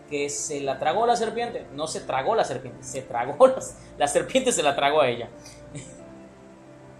que 0.10 0.30
se 0.30 0.62
la 0.62 0.80
tragó 0.80 1.06
la 1.06 1.16
serpiente. 1.16 1.66
No 1.74 1.88
se 1.88 2.02
tragó 2.02 2.36
la 2.36 2.44
serpiente 2.44 2.84
se 2.84 3.02
tragó 3.02 3.48
la, 3.98 4.08
serpiente 4.08 4.52
se 4.52 4.64
la 4.64 4.76
tragó 4.76 5.02
a 5.02 5.08
ella. 5.08 5.30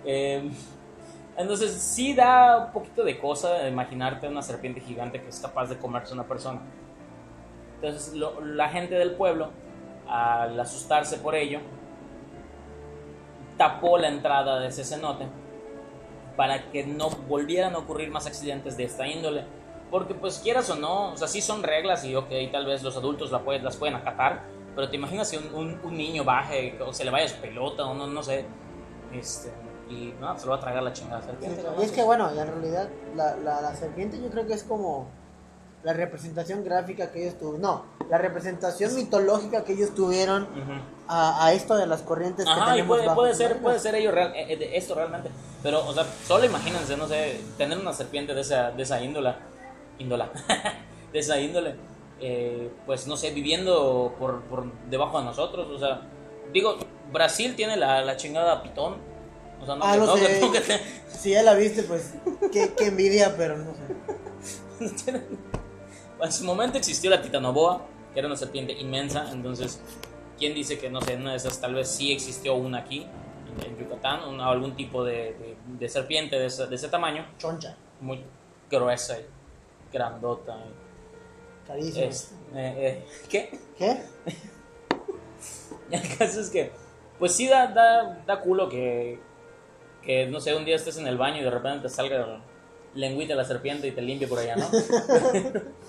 Em, 0.06 0.50
entonces 1.36 1.74
sí 1.74 2.14
da 2.14 2.68
un 2.68 2.72
poquito 2.72 3.04
de 3.04 3.20
cosa 3.20 3.68
imaginarte 3.68 4.30
una 4.30 4.42
serpiente 4.42 4.80
gigante 4.80 5.22
que 5.22 5.28
es 5.28 5.42
capaz 5.42 5.68
de 5.68 5.78
comerse 5.78 6.12
a 6.12 6.14
una 6.14 6.24
persona. 6.24 6.62
Entonces 7.76 8.14
la 8.14 8.70
gente 8.70 8.96
del 8.96 9.12
pueblo, 9.16 9.50
al 10.08 10.58
asustarse 10.58 11.18
por 11.18 11.36
ello, 11.36 11.60
tapó 13.58 13.98
la 13.98 14.08
entrada 14.08 14.58
de 14.62 14.68
ese 14.68 14.86
cenote 14.86 15.28
para 16.40 16.72
que 16.72 16.86
no 16.86 17.10
volvieran 17.28 17.76
a 17.76 17.80
ocurrir 17.80 18.10
más 18.12 18.26
accidentes 18.26 18.78
de 18.78 18.86
esta 18.86 19.06
índole. 19.06 19.44
Porque 19.92 20.14
pues 20.14 20.40
quieras 20.40 20.70
o 20.70 20.76
no, 20.76 21.12
o 21.12 21.18
sea, 21.18 21.28
sí 21.28 21.42
son 21.42 21.64
reglas 21.64 22.06
y 22.06 22.16
ok, 22.16 22.30
tal 22.50 22.66
vez 22.66 22.82
los 22.82 22.96
adultos 22.96 23.30
la 23.30 23.40
pueden, 23.40 23.62
las 23.66 23.76
pueden 23.76 23.96
acatar, 23.98 24.44
pero 24.74 24.90
te 24.90 24.96
imaginas 24.96 25.28
si 25.28 25.36
un, 25.36 25.54
un- 25.54 25.82
un 25.84 25.98
niño 25.98 26.24
baje 26.24 26.80
o 26.82 26.94
se 26.94 27.04
le 27.04 27.12
vaya 27.12 27.28
su 27.28 27.36
pelota 27.42 27.86
o 27.86 27.94
no, 27.94 28.08
no 28.08 28.24
sé, 28.24 28.46
este, 29.14 29.52
y 29.90 30.14
no, 30.22 30.38
se 30.40 30.46
lo 30.46 30.52
va 30.52 30.58
a 30.60 30.62
tragar 30.62 30.82
la 30.82 30.94
chingada 30.94 31.22
Sí, 31.24 31.28
serpiente. 31.28 31.62
y 31.78 31.84
es 31.84 31.92
que 31.92 32.04
bueno, 32.04 32.30
en 32.30 32.48
realidad 32.48 32.88
la, 33.18 33.36
la, 33.36 33.60
la 33.60 33.76
serpiente 33.76 34.18
yo 34.22 34.30
creo 34.30 34.48
que 34.48 34.54
es 34.54 34.64
como 34.64 35.10
la 35.84 35.94
representación 35.94 36.64
gráfica 36.64 37.12
que 37.12 37.22
ellos 37.24 37.38
tuvieron. 37.40 37.62
No, 37.62 37.86
la 38.10 38.18
representación 38.18 38.94
mitológica 38.96 39.64
que 39.64 39.74
ellos 39.74 39.94
tuvieron 39.96 40.44
Ujú. 40.44 40.74
a, 41.08 41.46
a 41.46 41.54
esto 41.54 41.78
de 41.78 41.88
las 41.88 42.02
corrientes 42.02 42.46
que 42.46 42.52
Ajá, 42.52 42.64
y 42.64 42.72
tenemos 42.72 42.88
puede, 42.98 43.06
bajo 43.08 43.16
puede 43.22 43.34
sus 43.34 43.38
ser, 43.44 43.58
puede 43.62 43.80
ser 43.80 43.96
ello 43.96 44.12
real, 44.12 44.34
eh, 44.36 44.54
eh, 44.54 44.72
esto 44.74 44.96
realmente. 44.96 45.30
Pero, 45.64 45.86
o 45.88 45.94
sea, 45.94 46.06
solo 46.28 46.44
imagínense, 46.46 46.98
no 46.98 47.08
sé, 47.08 47.40
tener 47.58 47.78
una 47.78 47.94
serpiente 47.94 48.34
de 48.34 48.42
esa, 48.42 48.72
de 48.72 48.84
esa 48.84 49.02
índola, 49.02 49.38
índola, 50.00 50.30
de 51.14 51.20
esa 51.20 51.40
índole, 51.40 51.76
eh, 52.20 52.70
pues 52.86 53.08
no 53.08 53.16
sé, 53.16 53.32
viviendo 53.32 54.16
por, 54.20 54.42
por 54.44 54.66
debajo 54.90 55.20
de 55.20 55.26
nosotros, 55.26 55.68
o 55.70 55.80
sea, 55.80 56.02
digo, 56.54 56.78
Brasil 57.14 57.56
tiene 57.56 57.78
la, 57.78 58.02
la 58.04 58.18
chingada 58.18 58.62
pitón, 58.64 58.98
o 59.62 59.66
sea, 59.66 59.76
no, 59.76 59.86
Ah, 59.86 59.94
que, 59.94 60.00
no, 60.00 60.18
sé. 60.18 60.26
que- 60.28 60.40
no 60.46 60.52
que 60.52 60.60
te- 60.62 60.80
Si 61.10 61.32
ya 61.32 61.44
la 61.44 61.54
viste, 61.54 61.84
pues 61.84 62.14
qué, 62.52 62.74
qué 62.78 62.88
envidia, 62.88 63.36
pero 63.38 63.58
no 63.58 63.72
sé. 63.74 65.20
En 66.22 66.32
su 66.32 66.44
momento 66.44 66.78
existió 66.78 67.10
la 67.10 67.22
titanoboa, 67.22 67.82
que 68.14 68.20
era 68.20 68.28
una 68.28 68.38
serpiente 68.38 68.74
inmensa, 68.74 69.30
entonces, 69.32 69.80
¿quién 70.38 70.54
dice 70.54 70.78
que, 70.80 70.90
no 70.90 71.02
sé, 71.02 71.14
en 71.14 71.22
una 71.22 71.32
de 71.32 71.38
esas 71.38 71.60
tal 71.62 71.74
vez 71.76 71.88
sí 71.90 72.12
existió 72.12 72.56
una 72.56 72.80
aquí, 72.80 73.06
en, 73.64 73.66
en 73.72 73.78
Yucatán, 73.78 74.28
una- 74.28 74.48
algún 74.50 74.76
tipo 74.76 75.04
de, 75.04 75.34
de- 75.34 75.58
de 75.80 75.90
serpiente 75.90 76.38
de 76.38 76.48
ese, 76.48 76.68
de 76.68 76.76
ese 76.76 76.88
tamaño, 76.90 77.26
Choncha, 77.38 77.76
muy 78.02 78.24
gruesa 78.70 79.18
y 79.20 79.26
grandota. 79.94 80.58
y- 80.58 81.68
carísimo. 81.68 82.06
es- 82.06 82.32
eh, 82.56 82.76
eh, 82.78 83.06
¿Qué? 83.30 83.60
¿Qué? 83.78 84.02
El 85.92 86.18
caso 86.18 86.42
es 86.42 86.50
que, 86.50 86.72
pues 87.18 87.34
sí 87.36 87.48
da, 87.48 87.68
da, 87.68 88.24
da 88.28 88.42
culo 88.42 88.70
que, 88.70 89.20
que, 90.04 90.28
no 90.28 90.40
sé, 90.40 90.54
un 90.56 90.66
día 90.66 90.76
estés 90.76 90.98
en 90.98 91.08
el 91.08 91.18
baño 91.18 91.40
y 91.40 91.44
de 91.44 91.50
repente 91.50 91.88
te 91.88 91.90
salga 91.90 92.42
lengüita 92.94 93.36
la 93.36 93.46
serpiente 93.46 93.88
y 93.88 93.92
te 93.92 94.02
limpie 94.02 94.28
por 94.28 94.40
allá, 94.40 94.56
¿no? 94.56 94.68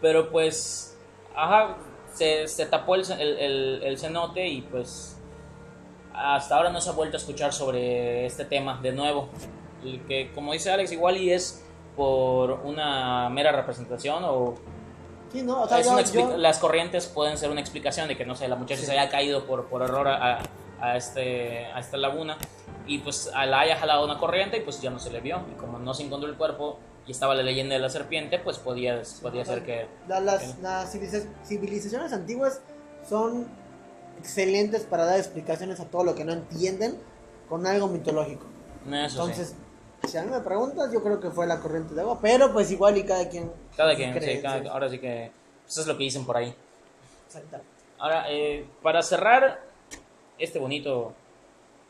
Pero 0.00 0.30
pues, 0.30 0.96
ajá, 1.34 1.76
se, 2.12 2.46
se 2.48 2.66
tapó 2.66 2.94
el, 2.94 3.10
el, 3.12 3.38
el- 3.38 3.82
el 3.84 3.98
cenote 3.98 4.46
y 4.48 4.62
pues 4.62 5.16
hasta 6.14 6.56
ahora 6.56 6.70
no 6.70 6.80
se 6.80 6.90
ha 6.90 6.92
vuelto 6.92 7.16
a 7.16 7.20
escuchar 7.20 7.52
sobre 7.52 8.26
este 8.26 8.44
tema 8.44 8.78
de 8.82 8.92
nuevo. 8.92 9.28
Y 9.82 9.98
que 10.00 10.30
como 10.32 10.52
dice 10.52 10.70
Alex, 10.70 10.92
igual 10.92 11.16
y 11.16 11.30
es 11.32 11.64
por 11.96 12.52
una 12.64 13.28
mera 13.30 13.52
representación 13.52 14.22
o 14.24 14.54
Sí, 15.32 15.42
no, 15.42 15.62
o 15.62 15.66
sea, 15.68 15.80
yo- 15.80 15.98
yo- 16.12 16.36
las 16.36 16.58
corrientes 16.58 17.06
pueden 17.06 17.38
ser 17.38 17.50
una 17.50 17.60
explicación 17.62 18.06
de 18.06 18.16
que 18.18 18.26
no 18.26 18.34
sé 18.34 18.48
la 18.48 18.56
muchacha 18.56 18.80
Sí. 18.80 18.86
se 18.86 18.92
haya 18.92 19.08
caído 19.10 19.46
por, 19.46 19.64
por 19.66 19.82
error 19.82 20.06
a, 20.08 20.40
a 20.78 20.96
este 20.96 21.64
a 21.66 21.80
esta 21.80 21.96
laguna 21.96 22.36
y 22.86 22.98
pues 22.98 23.30
la 23.34 23.60
haya 23.60 23.76
jalado 23.76 24.04
una 24.04 24.18
corriente 24.18 24.58
y 24.58 24.60
pues 24.60 24.82
ya 24.82 24.90
no 24.90 24.98
se 24.98 25.10
le 25.10 25.20
vio 25.20 25.40
y 25.50 25.58
como 25.58 25.78
no 25.78 25.94
se 25.94 26.02
encontró 26.02 26.28
el 26.28 26.36
cuerpo 26.36 26.78
y 27.06 27.12
estaba 27.12 27.34
la 27.34 27.42
leyenda 27.42 27.74
de 27.74 27.80
la 27.80 27.90
serpiente 27.90 28.38
pues 28.38 28.58
podía 28.58 29.02
podía 29.20 29.44
ser 29.44 29.64
que 29.64 29.86
La- 30.08 30.20
las, 30.20 30.58
las 30.60 30.94
civiliza- 30.94 31.26
civilizaciones 31.44 32.12
antiguas 32.12 32.60
son 33.08 33.46
excelentes 34.18 34.82
para 34.84 35.04
dar 35.04 35.18
explicaciones 35.18 35.80
a 35.80 35.86
todo 35.86 36.04
lo 36.04 36.14
que 36.14 36.24
no 36.24 36.32
entienden 36.32 36.96
con 37.48 37.66
algo 37.66 37.88
mitológico. 37.88 38.46
eso 38.86 39.08
sí. 39.08 39.12
Entonces, 39.32 39.54
si 40.08 40.16
a 40.16 40.22
mí 40.22 40.30
me 40.30 40.40
preguntas, 40.40 40.92
yo 40.92 41.02
creo 41.02 41.18
que 41.20 41.30
fue 41.30 41.46
la 41.46 41.60
corriente 41.60 41.94
de 41.94 42.00
agua, 42.02 42.18
pero 42.20 42.52
pues 42.52 42.70
igual 42.70 42.96
y 42.96 43.04
cada 43.04 43.28
quien. 43.28 43.50
cada 43.76 43.94
quien 43.96 44.12
sí, 44.22 44.40
cada- 44.40 44.70
ahora 44.70 44.88
sí 44.88 44.98
que 44.98 45.30
pues 45.64 45.78
es 45.78 45.86
lo 45.86 45.96
que 45.96 46.04
dicen 46.04 46.24
por 46.24 46.36
ahí 46.36 46.54
Exactamente. 47.26 47.70
ahora 47.98 48.24
eh, 48.30 48.66
para 48.82 49.02
cerrar 49.02 49.60
este 50.38 50.58
bonito 50.58 51.12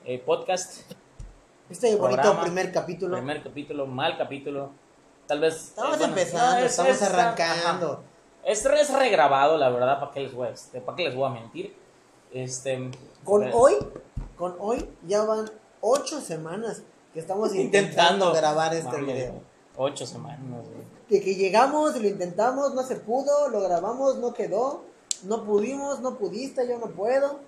eh, 0.05 0.18
podcast 0.18 0.90
Este 1.70 1.94
bonito 1.96 2.38
primer 2.42 2.70
capítulo. 2.72 3.16
primer 3.16 3.42
capítulo 3.42 3.87
mal 3.87 4.16
capítulo 4.18 4.70
tal 5.26 5.40
vez 5.40 5.54
Estamos 5.68 5.94
eh, 5.94 5.98
bueno, 5.98 6.12
empezando, 6.18 6.52
no, 6.61 6.64
es- 6.66 6.70
estamos 6.72 6.92
es- 6.92 7.02
arrancando. 7.02 8.04
Es, 8.44 8.64
es 8.66 8.92
regrabado, 8.92 9.56
la 9.56 9.68
verdad, 9.70 10.00
¿para 10.00 10.11
qué 10.12 10.20
les 10.20 10.35
voy 10.35 10.48
a, 10.48 10.50
este, 10.50 10.80
¿para 10.80 10.96
qué 10.96 11.04
les 11.04 11.14
voy 11.14 11.26
a 11.26 11.30
mentir? 11.30 11.76
Este, 12.32 12.90
Con 13.24 13.44
eh, 13.44 13.50
hoy, 13.54 13.74
con 14.37 14.56
hoy 14.58 14.88
ya 15.06 15.22
van 15.24 15.50
ocho 15.80 16.20
semanas 16.20 16.82
que 17.14 17.20
estamos 17.20 17.54
intentando, 17.54 18.32
grabar 18.32 18.74
este 18.74 19.00
video. 19.00 19.35
Ocho 19.76 20.06
semanas, 20.06 20.40
güey. 20.68 20.82
De 21.08 21.20
que 21.24 21.35
llegamos, 21.35 21.94
lo 22.00 22.08
intentamos, 22.08 22.74
no 22.74 22.82
se 22.82 22.96
pudo, 22.96 23.48
lo 23.48 23.61
grabamos, 23.61 24.16
no 24.16 24.32
quedó, 24.35 24.85
no 25.24 25.44
pudimos, 25.44 26.00
no 26.00 26.16
pudiste, 26.16 26.66
yo 26.68 26.78
no 26.78 26.87
puedo. 26.88 27.38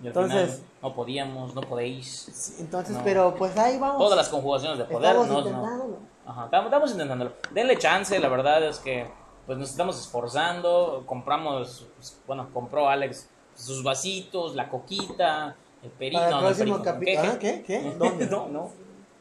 Y 0.00 0.02
al 0.02 0.06
Entonces, 0.08 0.50
final, 0.50 0.66
no 0.82 0.94
podíamos, 0.94 1.54
no 1.54 1.60
podéis. 1.62 2.56
Entonces, 2.60 2.96
No. 2.96 3.04
pero 3.04 3.34
pues 3.36 3.56
ahí 3.56 3.78
vamos. 3.78 3.98
Todas 3.98 4.16
las 4.16 4.28
conjugaciones 4.28 4.78
de 4.78 4.84
poder, 4.84 5.16
Estamos 5.16 5.44
no, 5.44 5.50
no. 5.50 5.96
Ajá, 6.28 6.44
estamos, 6.44 6.66
estamos 6.66 6.90
intentándolo. 6.92 7.32
Denle 7.52 7.78
chance, 7.78 8.18
la 8.18 8.28
verdad 8.28 8.62
es 8.62 8.78
que 8.78 9.06
pues 9.46 9.56
nos 9.56 9.70
estamos 9.70 9.98
esforzando. 9.98 11.04
Compramos, 11.06 11.86
pues, 11.96 12.20
bueno, 12.26 12.50
compró 12.52 12.88
Alex 12.88 13.30
sus 13.54 13.82
vasitos, 13.82 14.54
la 14.54 14.68
coquita, 14.68 15.56
el 15.82 15.90
perico. 15.90 16.20
Para 16.20 16.50
el 16.50 16.58
no, 16.58 16.66
no, 16.66 16.76
el 16.76 16.82
capítulo. 16.82 17.22
¿qué? 17.22 17.28
¿Ah, 17.28 17.38
¿Qué? 17.38 17.62
¿Qué? 17.66 17.80
¿Qué? 17.80 17.94
¿Dónde? 17.98 18.26
no, 18.26 18.48
no. 18.48 18.70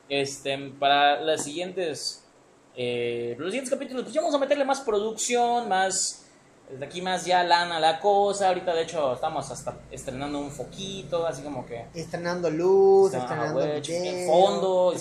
Este, 0.09 0.57
para 0.77 1.21
las 1.21 1.45
siguientes, 1.45 2.25
eh, 2.75 3.35
los 3.39 3.51
siguientes 3.51 3.73
capítulos, 3.73 4.03
pues 4.03 4.13
ya 4.13 4.19
vamos 4.19 4.35
a 4.35 4.39
meterle 4.39 4.65
más 4.65 4.81
producción, 4.81 5.69
más, 5.69 6.26
de 6.69 6.85
aquí 6.85 7.01
más 7.01 7.25
ya 7.25 7.43
lana 7.43 7.79
la 7.79 7.99
cosa. 7.99 8.49
Ahorita, 8.49 8.73
de 8.73 8.83
hecho, 8.83 9.13
estamos 9.13 9.49
hasta 9.51 9.77
estrenando 9.91 10.39
un 10.39 10.51
foquito, 10.51 11.25
así 11.25 11.41
como 11.41 11.65
que. 11.65 11.85
Estrenando 11.93 12.49
luz, 12.49 13.13
estrenando 13.13 13.59
video, 13.61 14.27
fondo. 14.27 14.93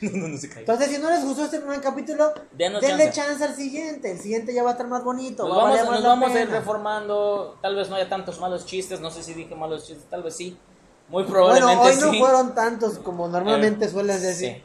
No, 0.00 0.10
no, 0.10 0.28
no 0.28 0.36
se 0.36 0.48
cae. 0.48 0.60
Entonces, 0.60 0.88
si 0.90 0.98
no 0.98 1.10
les 1.10 1.24
gustó 1.24 1.44
este 1.44 1.60
primer 1.60 1.80
capítulo, 1.80 2.32
Denos 2.52 2.80
denle 2.80 3.04
chance. 3.12 3.20
chance. 3.20 3.44
al 3.44 3.54
siguiente. 3.54 4.10
El 4.10 4.18
siguiente 4.18 4.52
ya 4.52 4.64
va 4.64 4.70
a 4.70 4.72
estar 4.72 4.88
más 4.88 5.04
bonito. 5.04 5.46
Nos 5.46 5.56
va 5.56 5.62
a 5.62 5.76
vamos, 5.76 5.90
nos 5.92 6.00
la 6.02 6.08
vamos 6.08 6.32
a 6.34 6.40
ir 6.40 6.50
reformando. 6.50 7.58
Tal 7.62 7.76
vez 7.76 7.88
no 7.88 7.94
haya 7.96 8.08
tantos 8.08 8.40
malos 8.40 8.66
chistes. 8.66 9.00
No 9.00 9.10
sé 9.12 9.22
si 9.22 9.32
dije 9.34 9.54
malos 9.54 9.86
chistes. 9.86 10.04
Tal 10.10 10.24
vez 10.24 10.34
sí. 10.34 10.58
Muy 11.08 11.22
Bueno, 11.22 11.30
probablemente 11.32 11.86
hoy 11.86 11.94
sí. 11.94 12.00
no 12.00 12.24
fueron 12.26 12.54
tantos 12.54 12.98
como 12.98 13.28
normalmente 13.28 13.84
Eh, 13.84 13.88
suelen 13.88 14.20
decir. 14.20 14.54
sí. 14.56 14.62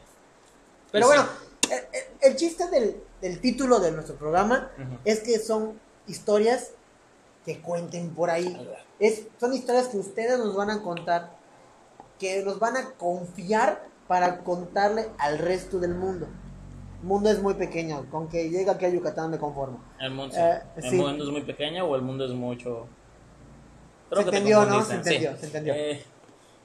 Pero 0.90 1.06
bueno, 1.06 1.24
el, 1.70 1.78
el- 1.78 2.30
el 2.32 2.36
chiste 2.36 2.66
del, 2.68 2.96
del 3.20 3.40
título 3.40 3.80
de 3.80 3.92
nuestro 3.92 4.16
programa 4.16 4.70
es 5.04 5.20
que 5.20 5.38
son 5.38 5.78
historias 6.06 6.72
que 7.44 7.60
cuenten 7.60 8.14
por 8.14 8.30
ahí. 8.30 8.56
Es, 8.98 9.26
son 9.40 9.54
historias 9.54 9.88
que 9.88 9.96
ustedes 9.96 10.38
nos 10.38 10.54
van 10.54 10.70
a 10.70 10.82
contar, 10.82 11.30
que 12.18 12.42
nos 12.44 12.58
van 12.58 12.76
a 12.76 12.90
confiar 12.92 13.84
para 14.06 14.38
contarle 14.38 15.08
al 15.18 15.38
resto 15.38 15.78
del 15.78 15.94
mundo. 15.94 16.26
El 17.00 17.06
mundo 17.06 17.30
es 17.30 17.40
muy 17.40 17.54
pequeño, 17.54 18.06
con 18.10 18.28
que 18.28 18.50
llega 18.50 18.72
aquí 18.72 18.84
a 18.86 18.88
Yucatán 18.88 19.30
me 19.30 19.38
conformo. 19.38 19.80
El 20.00 20.10
mundo, 20.10 20.34
Eh, 20.36 20.60
¿El 20.76 20.82
sí. 20.90 20.96
mundo 20.96 21.24
es 21.24 21.30
muy 21.30 21.42
pequeño 21.42 21.84
o 21.84 21.94
el 21.94 22.02
mundo 22.02 22.24
es 22.24 22.32
mucho. 22.32 22.86
Se 24.10 24.16
que 24.16 24.20
entendió, 24.22 24.64
¿no? 24.64 24.82
Se 24.82 24.94
entendió, 24.94 25.32
sí. 25.34 25.38
se 25.40 25.46
entendió. 25.46 25.74
Eh, 25.74 26.02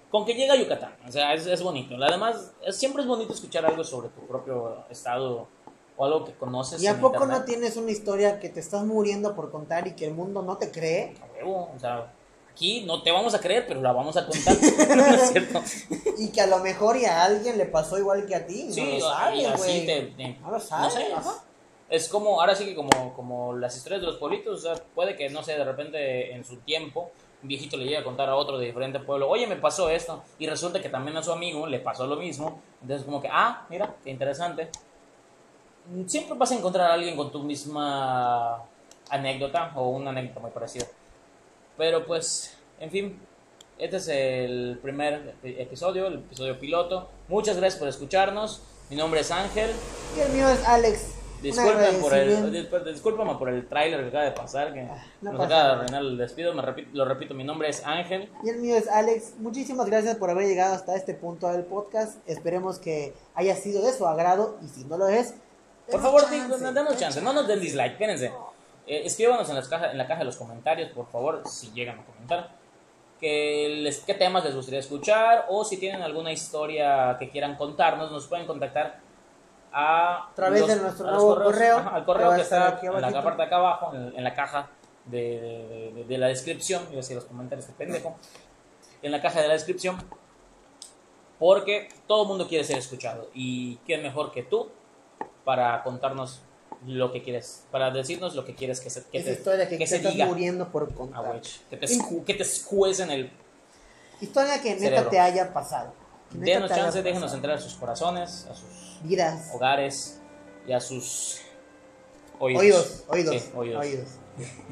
con 0.09 0.25
que 0.25 0.33
llega 0.33 0.53
a 0.53 0.57
Yucatán, 0.57 0.93
o 1.07 1.11
sea, 1.11 1.33
es, 1.33 1.45
es 1.45 1.61
bonito. 1.61 1.95
Además, 2.01 2.51
es- 2.65 2.75
siempre 2.77 3.01
es 3.03 3.07
bonito 3.07 3.33
escuchar 3.33 3.65
algo 3.65 3.83
sobre 3.83 4.09
tu 4.09 4.21
propio 4.27 4.85
estado 4.89 5.47
o 5.97 6.05
algo 6.05 6.25
que 6.25 6.33
conoces. 6.33 6.81
¿Y 6.81 6.87
a 6.87 6.91
en 6.91 7.01
poco 7.01 7.19
no 7.19 7.23
internet. 7.25 7.45
tienes 7.45 7.77
una 7.77 7.91
historia 7.91 8.39
que 8.39 8.49
te 8.49 8.59
estás 8.59 8.83
muriendo 8.83 9.35
por 9.35 9.51
contar 9.51 9.87
y 9.87 9.93
que 9.93 10.05
el 10.07 10.13
mundo 10.13 10.41
no 10.41 10.57
te 10.57 10.71
cree? 10.71 11.15
A 11.21 11.25
huevo, 11.37 11.71
o 11.75 11.79
sea, 11.79 12.11
aquí 12.51 12.83
no 12.85 13.01
te 13.03 13.11
vamos 13.11 13.33
a 13.35 13.39
creer, 13.39 13.65
pero 13.67 13.81
la 13.81 13.91
vamos 13.91 14.17
a 14.17 14.25
contar. 14.25 14.55
no 14.95 15.05
es 15.05 15.29
cierto. 15.31 15.61
Y 16.17 16.29
que 16.31 16.41
a 16.41 16.47
lo 16.47 16.59
mejor 16.59 16.97
y 16.97 17.05
a 17.05 17.23
alguien 17.23 17.57
le 17.57 17.65
pasó 17.65 17.97
igual 17.97 18.25
que 18.25 18.35
a 18.35 18.45
ti. 18.45 18.71
Sí, 18.71 18.81
no 18.81 18.91
lo 18.99 18.99
sabes, 19.01 19.57
güey. 19.57 19.85
te- 19.85 20.37
No 20.41 20.51
lo 20.51 20.59
sabes, 20.59 20.93
sé, 20.93 21.13
ajá. 21.13 21.33
Es 21.89 22.09
como, 22.09 22.41
ahora 22.41 22.55
sí 22.55 22.65
que 22.65 22.73
como, 22.73 23.13
como 23.13 23.53
las 23.53 23.77
historias 23.77 24.01
de 24.01 24.07
los 24.07 24.15
pueblitos, 24.17 24.65
o 24.65 24.75
sea, 24.75 24.83
puede 24.95 25.15
que, 25.15 25.29
no 25.29 25.43
sé, 25.43 25.53
de 25.53 25.63
repente 25.63 26.33
en 26.33 26.43
su 26.43 26.55
tiempo, 26.57 27.11
un 27.43 27.47
viejito 27.49 27.77
le 27.77 27.83
llegue 27.83 27.97
a 27.97 28.03
contar 28.03 28.29
a 28.29 28.35
otro 28.35 28.57
de 28.57 28.65
diferente 28.65 28.99
pueblo, 28.99 29.29
oye, 29.29 29.45
me 29.45 29.57
pasó 29.57 29.89
esto, 29.89 30.23
y 30.39 30.47
resulta 30.47 30.81
que 30.81 30.89
también 30.89 31.17
a 31.17 31.21
su 31.21 31.31
amigo 31.31 31.67
le 31.67 31.79
pasó 31.79 32.07
lo 32.07 32.15
mismo, 32.15 32.61
entonces 32.81 33.05
como 33.05 33.21
que, 33.21 33.27
ah, 33.31 33.67
mira, 33.69 33.95
qué 34.03 34.09
interesante. 34.09 34.69
Siempre 36.07 36.37
vas 36.37 36.51
a 36.51 36.55
encontrar 36.55 36.89
a 36.91 36.93
alguien 36.93 37.15
con 37.15 37.31
tu 37.31 37.43
misma 37.43 38.63
anécdota 39.09 39.71
o 39.75 39.89
una 39.89 40.11
anécdota 40.11 40.39
muy 40.39 40.51
parecida. 40.51 40.85
Pero 41.77 42.05
pues, 42.05 42.55
en 42.79 42.89
fin, 42.89 43.19
este 43.77 43.97
es 43.97 44.07
el 44.07 44.79
primer 44.81 45.35
epi- 45.41 45.59
episodio, 45.59 46.07
el 46.07 46.15
episodio 46.19 46.59
piloto. 46.59 47.09
Muchas 47.27 47.57
gracias 47.57 47.79
por 47.79 47.87
escucharnos. 47.89 48.61
Mi 48.89 48.95
nombre 48.95 49.21
es 49.21 49.31
Ángel. 49.31 49.71
Y 50.15 50.19
el 50.21 50.29
mío 50.31 50.47
es 50.49 50.63
Alex. 50.65 51.15
Disculpen 51.41 51.99
por 51.99 52.13
el, 52.13 52.53
discul- 52.53 52.83
discúlpame 52.85 53.35
por 53.35 53.49
el 53.49 53.67
tráiler 53.67 53.99
que 54.03 54.07
acaba 54.07 54.23
de 54.23 54.31
pasar, 54.31 54.73
que 54.73 54.79
Ah, 54.81 55.03
no 55.21 55.33
nos 55.33 55.41
acaba 55.45 55.63
de 55.63 55.71
arruinar 55.73 56.01
el 56.01 56.17
despido. 56.17 56.53
Me 56.53 56.61
repito, 56.61 56.89
lo 56.93 57.03
repito, 57.03 57.33
mi 57.33 57.43
nombre 57.43 57.67
es 57.67 57.83
Ángel. 57.85 58.29
Y 58.45 58.49
el 58.49 58.59
mío 58.59 58.77
es 58.77 58.87
Alex. 58.87 59.33
Muchísimas 59.39 59.87
gracias 59.87 60.15
por 60.15 60.29
haber 60.29 60.47
llegado 60.47 60.73
hasta 60.73 60.95
este 60.95 61.13
punto 61.13 61.49
del 61.51 61.63
podcast. 61.63 62.17
Esperemos 62.29 62.79
que 62.79 63.13
haya 63.35 63.57
sido 63.57 63.83
de 63.85 63.91
su 63.91 64.07
agrado. 64.07 64.57
Y 64.63 64.69
si 64.69 64.85
no 64.85 64.95
lo 64.97 65.09
es, 65.09 65.33
Por 65.85 65.95
denos 65.99 66.01
favor, 66.01 66.21
chance, 66.21 66.57
denos 66.57 66.73
denos 66.73 66.97
chance, 66.97 67.21
no 67.21 67.33
nos 67.33 67.47
den 67.47 67.59
dislike, 67.59 67.93
espérense. 67.93 68.27
Eh, 68.87 69.03
escríbanos 69.05 69.47
en, 69.49 69.55
las 69.55 69.67
cajas, 69.67 69.91
en 69.91 69.97
la 69.97 70.07
caja 70.07 70.19
de 70.19 70.25
los 70.25 70.35
comentarios, 70.37 70.89
por 70.91 71.07
favor, 71.07 71.41
si 71.47 71.71
llegan 71.71 71.99
a 71.99 72.05
comentar. 72.05 72.49
Que 73.19 73.69
les, 73.81 73.99
qué 73.99 74.13
temas 74.15 74.43
les 74.43 74.53
gustaría 74.55 74.79
escuchar 74.81 75.45
o 75.49 75.63
si 75.63 75.77
tienen 75.77 76.01
alguna 76.01 76.31
historia 76.33 77.15
que 77.17 77.29
quieran 77.29 77.55
contarnos, 77.55 78.11
nos 78.11 78.27
pueden 78.27 78.45
contactar 78.45 78.99
a, 79.71 80.29
través 80.35 80.67
de 80.67 80.75
nuestro 80.75 81.05
nuevo 81.09 81.35
correo, 81.45 81.77
ajá, 81.77 81.89
al 81.95 82.01
que 82.01 82.05
correo 82.05 82.35
que 82.35 82.41
está 82.41 82.67
aquí 82.67 82.85
en 82.87 83.01
la 83.01 83.23
parte 83.23 83.37
de 83.41 83.47
acá 83.47 83.55
abajo, 83.55 83.91
en, 83.95 84.13
en 84.17 84.23
la 84.23 84.33
caja 84.33 84.69
de, 85.05 85.17
de- 85.39 85.91
de- 85.95 86.03
de 86.03 86.17
la 86.17 86.27
descripción, 86.27 86.81
iba 86.83 86.93
a 86.93 86.95
decir 86.97 87.15
los 87.15 87.25
comentarios, 87.25 87.67
este 87.69 87.77
pendejo, 87.77 88.15
en 89.01 89.11
la 89.11 89.21
caja 89.21 89.41
de 89.41 89.47
la 89.47 89.53
descripción, 89.53 89.97
porque 91.39 91.89
todo 92.07 92.23
el 92.23 92.27
mundo 92.27 92.47
quiere 92.47 92.63
ser 92.63 92.77
escuchado 92.77 93.29
y 93.33 93.77
quién 93.85 94.03
mejor 94.03 94.31
que 94.31 94.43
tú 94.43 94.69
para 95.45 95.83
contarnos 95.83 96.41
lo 96.85 97.11
que 97.11 97.21
quieres, 97.23 97.65
para 97.71 97.91
decirnos 97.91 98.35
lo 98.35 98.43
que 98.45 98.55
quieres 98.55 98.81
que 98.81 98.89
se, 98.89 99.03
que 99.05 99.17
Esa 99.19 99.27
te- 99.27 99.33
historia 99.33 99.69
que, 99.69 99.77
que 99.77 99.87
se 99.87 99.97
estás 99.97 100.13
diga. 100.13 100.25
muriendo 100.25 100.69
por 100.71 100.89
Ah, 100.91 100.95
contar. 100.95 101.25
güey, 101.27 101.41
que 101.69 101.77
te, 101.77 101.85
escu- 101.85 102.23
que 102.25 102.33
te 102.33 102.43
escues 102.43 102.99
en 102.99 103.11
el... 103.11 103.31
Historia 104.21 104.61
que 104.61 104.69
neta 104.71 104.81
Cerebro. 104.83 105.09
te 105.09 105.19
haya 105.19 105.53
pasado. 105.53 105.93
Que 106.31 106.37
neta 106.39 106.51
Denos 106.53 106.67
te 106.69 106.73
haya 106.75 106.83
chance, 106.85 107.03
déjenos 107.03 107.33
entrar 107.33 107.55
a 107.57 107.59
sus 107.61 107.75
corazones, 107.75 108.47
a 108.49 108.55
sus 108.55 108.99
Vidas. 109.03 109.51
hogares 109.53 110.19
y 110.67 110.73
a 110.73 110.79
sus 110.79 111.41
oídos. 112.39 112.61
Oídos, 112.61 113.03
oídos, 113.07 113.35
Sí, 113.41 113.51
oídos. 113.55 113.81
oídos. 113.85 114.09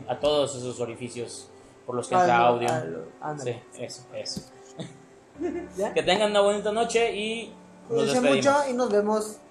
A 0.08 0.20
todos 0.20 0.56
esos 0.56 0.80
orificios 0.80 1.50
por 1.86 1.96
los 1.96 2.08
que 2.08 2.16
Ah, 2.16 2.20
entra 2.22 2.38
audio. 2.38 2.68
ah, 3.22 3.30
ándale. 3.30 3.64
Sí, 3.74 3.84
eso, 3.84 4.04
eso. 4.14 4.42
Que 5.94 6.04
tengan 6.04 6.32
una 6.32 6.42
bonita 6.42 6.72
noche 6.72 7.16
y 7.16 7.54
nos 7.90 8.04
despedimos. 8.12 8.36
mucho 8.38 8.56
y 8.70 8.74
nos 8.74 8.90
vemos 8.92 9.38